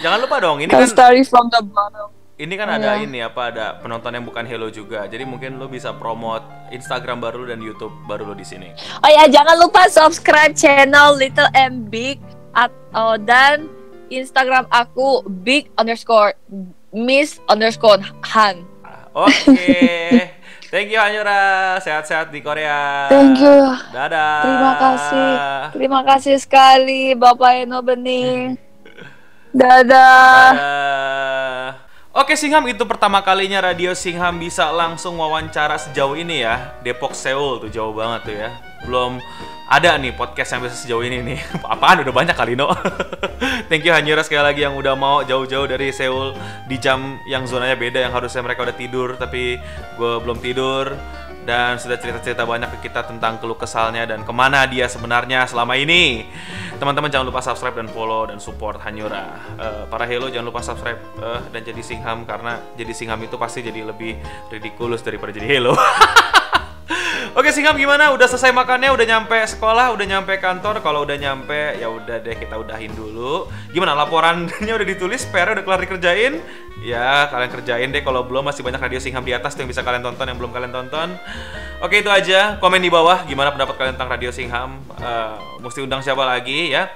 Jangan 0.00 0.18
lupa 0.24 0.36
dong, 0.40 0.58
ini 0.62 0.70
Can 0.70 0.82
kan 0.82 0.88
starting 0.88 1.26
from 1.26 1.52
the 1.52 1.60
bottom. 1.60 2.08
ini 2.34 2.58
kan 2.58 2.66
ada 2.66 2.96
Iya. 2.98 3.06
ini 3.06 3.22
apa 3.22 3.54
ada 3.54 3.78
penonton 3.78 4.10
yang 4.10 4.24
bukan 4.24 4.42
Hello 4.42 4.66
juga. 4.66 5.06
Jadi 5.06 5.22
mungkin 5.22 5.60
lo 5.60 5.68
bisa 5.68 5.94
promote 5.94 6.42
Instagram 6.72 7.22
baru 7.22 7.46
dan 7.46 7.62
YouTube 7.62 7.92
baru 8.08 8.32
lo 8.32 8.34
di 8.34 8.42
sini. 8.42 8.72
Oh 8.98 9.10
ya, 9.10 9.30
jangan 9.30 9.60
lupa 9.60 9.86
subscribe 9.86 10.50
channel 10.56 11.14
Little 11.14 11.46
M 11.54 11.86
Big 11.86 12.18
atau 12.50 13.14
dan 13.20 13.70
Instagram 14.10 14.66
aku 14.68 15.22
big 15.44 15.70
underscore 15.78 16.34
miss 16.90 17.38
underscore 17.46 18.00
han. 18.26 18.64
Oke. 19.14 19.54
Thank 20.72 20.88
you 20.88 20.96
Anyura. 20.96 21.76
Sehat-sehat 21.84 22.32
di 22.32 22.40
Korea. 22.40 23.12
Thank 23.12 23.44
you. 23.44 23.76
Dadah. 23.92 24.40
Terima 24.40 24.72
kasih. 24.80 25.32
Terima 25.76 26.00
kasih 26.00 26.36
sekali 26.40 27.12
Bapak 27.12 27.68
Eno 27.68 27.84
Bening. 27.84 28.56
Dadah. 29.52 30.48
Dadah. 30.56 31.92
Oke 32.12 32.36
Singham 32.40 32.64
itu 32.68 32.84
pertama 32.88 33.20
kalinya 33.20 33.60
Radio 33.60 33.92
Singham 33.92 34.36
bisa 34.40 34.68
langsung 34.68 35.16
wawancara 35.16 35.80
sejauh 35.80 36.12
ini 36.12 36.44
ya 36.44 36.76
Depok 36.84 37.16
Seoul 37.16 37.56
tuh 37.64 37.72
jauh 37.72 37.96
banget 37.96 38.20
tuh 38.28 38.36
ya 38.36 38.52
Belum 38.84 39.16
ada 39.64 39.96
nih 39.96 40.12
podcast 40.12 40.52
yang 40.52 40.60
bisa 40.60 40.76
sejauh 40.76 41.00
ini 41.00 41.24
nih 41.24 41.40
Apaan 41.72 42.04
udah 42.04 42.12
banyak 42.12 42.36
kali 42.36 42.52
no 42.52 42.68
Thank 43.70 43.82
you 43.86 43.92
Hanyura 43.92 44.22
sekali 44.22 44.42
lagi 44.42 44.60
yang 44.62 44.78
udah 44.78 44.94
mau 44.94 45.26
jauh-jauh 45.26 45.66
dari 45.66 45.90
Seoul 45.90 46.34
Di 46.70 46.78
jam 46.78 47.18
yang 47.26 47.46
zonanya 47.46 47.74
beda 47.74 47.98
yang 47.98 48.14
harusnya 48.14 48.42
mereka 48.42 48.62
udah 48.62 48.76
tidur 48.76 49.18
Tapi 49.18 49.58
gue 49.98 50.12
belum 50.22 50.38
tidur 50.38 50.94
dan 51.42 51.74
sudah 51.74 51.98
cerita-cerita 51.98 52.46
banyak 52.46 52.70
ke 52.78 52.88
kita 52.88 53.02
tentang 53.02 53.42
keluh 53.42 53.58
kesalnya 53.58 54.06
dan 54.06 54.22
ke 54.22 54.30
mana 54.30 54.62
dia 54.70 54.86
sebenarnya 54.86 55.42
selama 55.50 55.74
ini. 55.74 56.26
Teman-teman 56.78 57.10
jangan 57.10 57.26
lupa 57.26 57.42
subscribe 57.42 57.74
dan 57.74 57.90
follow 57.90 58.30
dan 58.30 58.38
support 58.38 58.78
Hanyura. 58.86 59.38
Eh, 59.58 59.82
para 59.90 60.06
Hello 60.06 60.30
jangan 60.30 60.54
lupa 60.54 60.62
subscribe 60.62 61.02
eh, 61.18 61.40
dan 61.50 61.66
jadi 61.66 61.82
Singham 61.82 62.22
karena 62.22 62.62
jadi 62.78 62.94
Singham 62.94 63.18
itu 63.26 63.34
pasti 63.38 63.58
jadi 63.58 63.82
lebih 63.82 64.18
ridiculous 64.54 65.02
daripada 65.02 65.34
jadi 65.34 65.46
Hello. 65.58 65.74
Oke 67.32 67.48
Singham 67.48 67.80
gimana? 67.80 68.12
Udah 68.12 68.28
selesai 68.28 68.52
makannya? 68.52 68.92
Udah 68.92 69.08
nyampe 69.08 69.40
sekolah? 69.48 69.96
Udah 69.96 70.04
nyampe 70.04 70.36
kantor? 70.36 70.84
Kalau 70.84 71.08
udah 71.08 71.16
nyampe 71.16 71.80
ya 71.80 71.88
udah 71.88 72.20
deh 72.20 72.36
kita 72.36 72.60
udahin 72.60 72.92
dulu. 72.92 73.48
Gimana 73.72 73.96
laporannya 73.96 74.68
udah 74.68 74.84
ditulis? 74.84 75.24
PR 75.32 75.56
udah 75.56 75.64
kelar 75.64 75.80
dikerjain? 75.80 76.44
Ya 76.84 77.32
kalian 77.32 77.48
kerjain 77.48 77.88
deh. 77.88 78.04
Kalau 78.04 78.28
belum 78.28 78.44
masih 78.44 78.60
banyak 78.60 78.76
radio 78.76 79.00
Singham 79.00 79.24
di 79.24 79.32
atas 79.32 79.56
yang 79.56 79.64
bisa 79.64 79.80
kalian 79.80 80.04
tonton 80.04 80.28
yang 80.28 80.36
belum 80.36 80.52
kalian 80.52 80.76
tonton. 80.76 81.16
Oke 81.80 82.04
itu 82.04 82.12
aja. 82.12 82.60
Komen 82.60 82.84
di 82.84 82.92
bawah 82.92 83.24
gimana 83.24 83.48
pendapat 83.48 83.80
kalian 83.80 83.96
tentang 83.96 84.12
radio 84.12 84.28
Singham. 84.28 84.84
Eh, 85.00 85.34
mesti 85.64 85.80
undang 85.80 86.04
siapa 86.04 86.28
lagi 86.28 86.76
ya? 86.76 86.92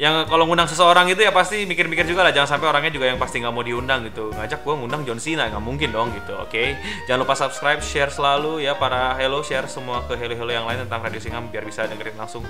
Yang 0.00 0.24
kalau 0.24 0.48
ngundang 0.48 0.64
seseorang 0.64 1.04
itu 1.12 1.20
ya 1.20 1.28
pasti 1.36 1.68
mikir-mikir 1.68 2.08
juga 2.08 2.24
lah. 2.24 2.32
Jangan 2.32 2.56
sampai 2.56 2.66
orangnya 2.72 2.92
juga 2.96 3.12
yang 3.12 3.20
pasti 3.20 3.44
nggak 3.44 3.52
mau 3.52 3.60
diundang 3.60 4.08
gitu. 4.08 4.32
Ngajak 4.32 4.64
gua 4.64 4.80
ngundang 4.80 5.04
John 5.04 5.20
Cena 5.20 5.52
nggak 5.52 5.60
mungkin 5.60 5.92
dong 5.92 6.08
gitu 6.16 6.32
oke? 6.32 6.64
Jangan 7.04 7.20
lupa 7.20 7.34
subscribe 7.36 7.84
share 7.84 8.08
selalu 8.08 8.64
ya 8.64 8.72
para 8.72 9.12
hello 9.20 9.44
share 9.44 9.68
semua 9.68 10.00
ke 10.08 10.16
hello 10.16 10.32
hello 10.32 10.52
yang 10.52 10.64
lain 10.64 10.88
tentang 10.88 11.04
Radio 11.04 11.20
Singham 11.20 11.52
biar 11.52 11.68
bisa 11.68 11.84
dengerin 11.84 12.16
langsung 12.16 12.40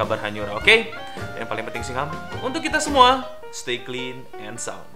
kabar 0.00 0.16
Hanyura 0.24 0.56
oke? 0.56 0.88
Dan 1.36 1.44
yang 1.44 1.48
paling 1.48 1.68
penting 1.68 1.84
Singham 1.84 2.08
untuk 2.40 2.64
kita 2.64 2.80
semua 2.80 3.28
stay 3.52 3.84
clean 3.84 4.24
and 4.40 4.56
sound 4.56 4.88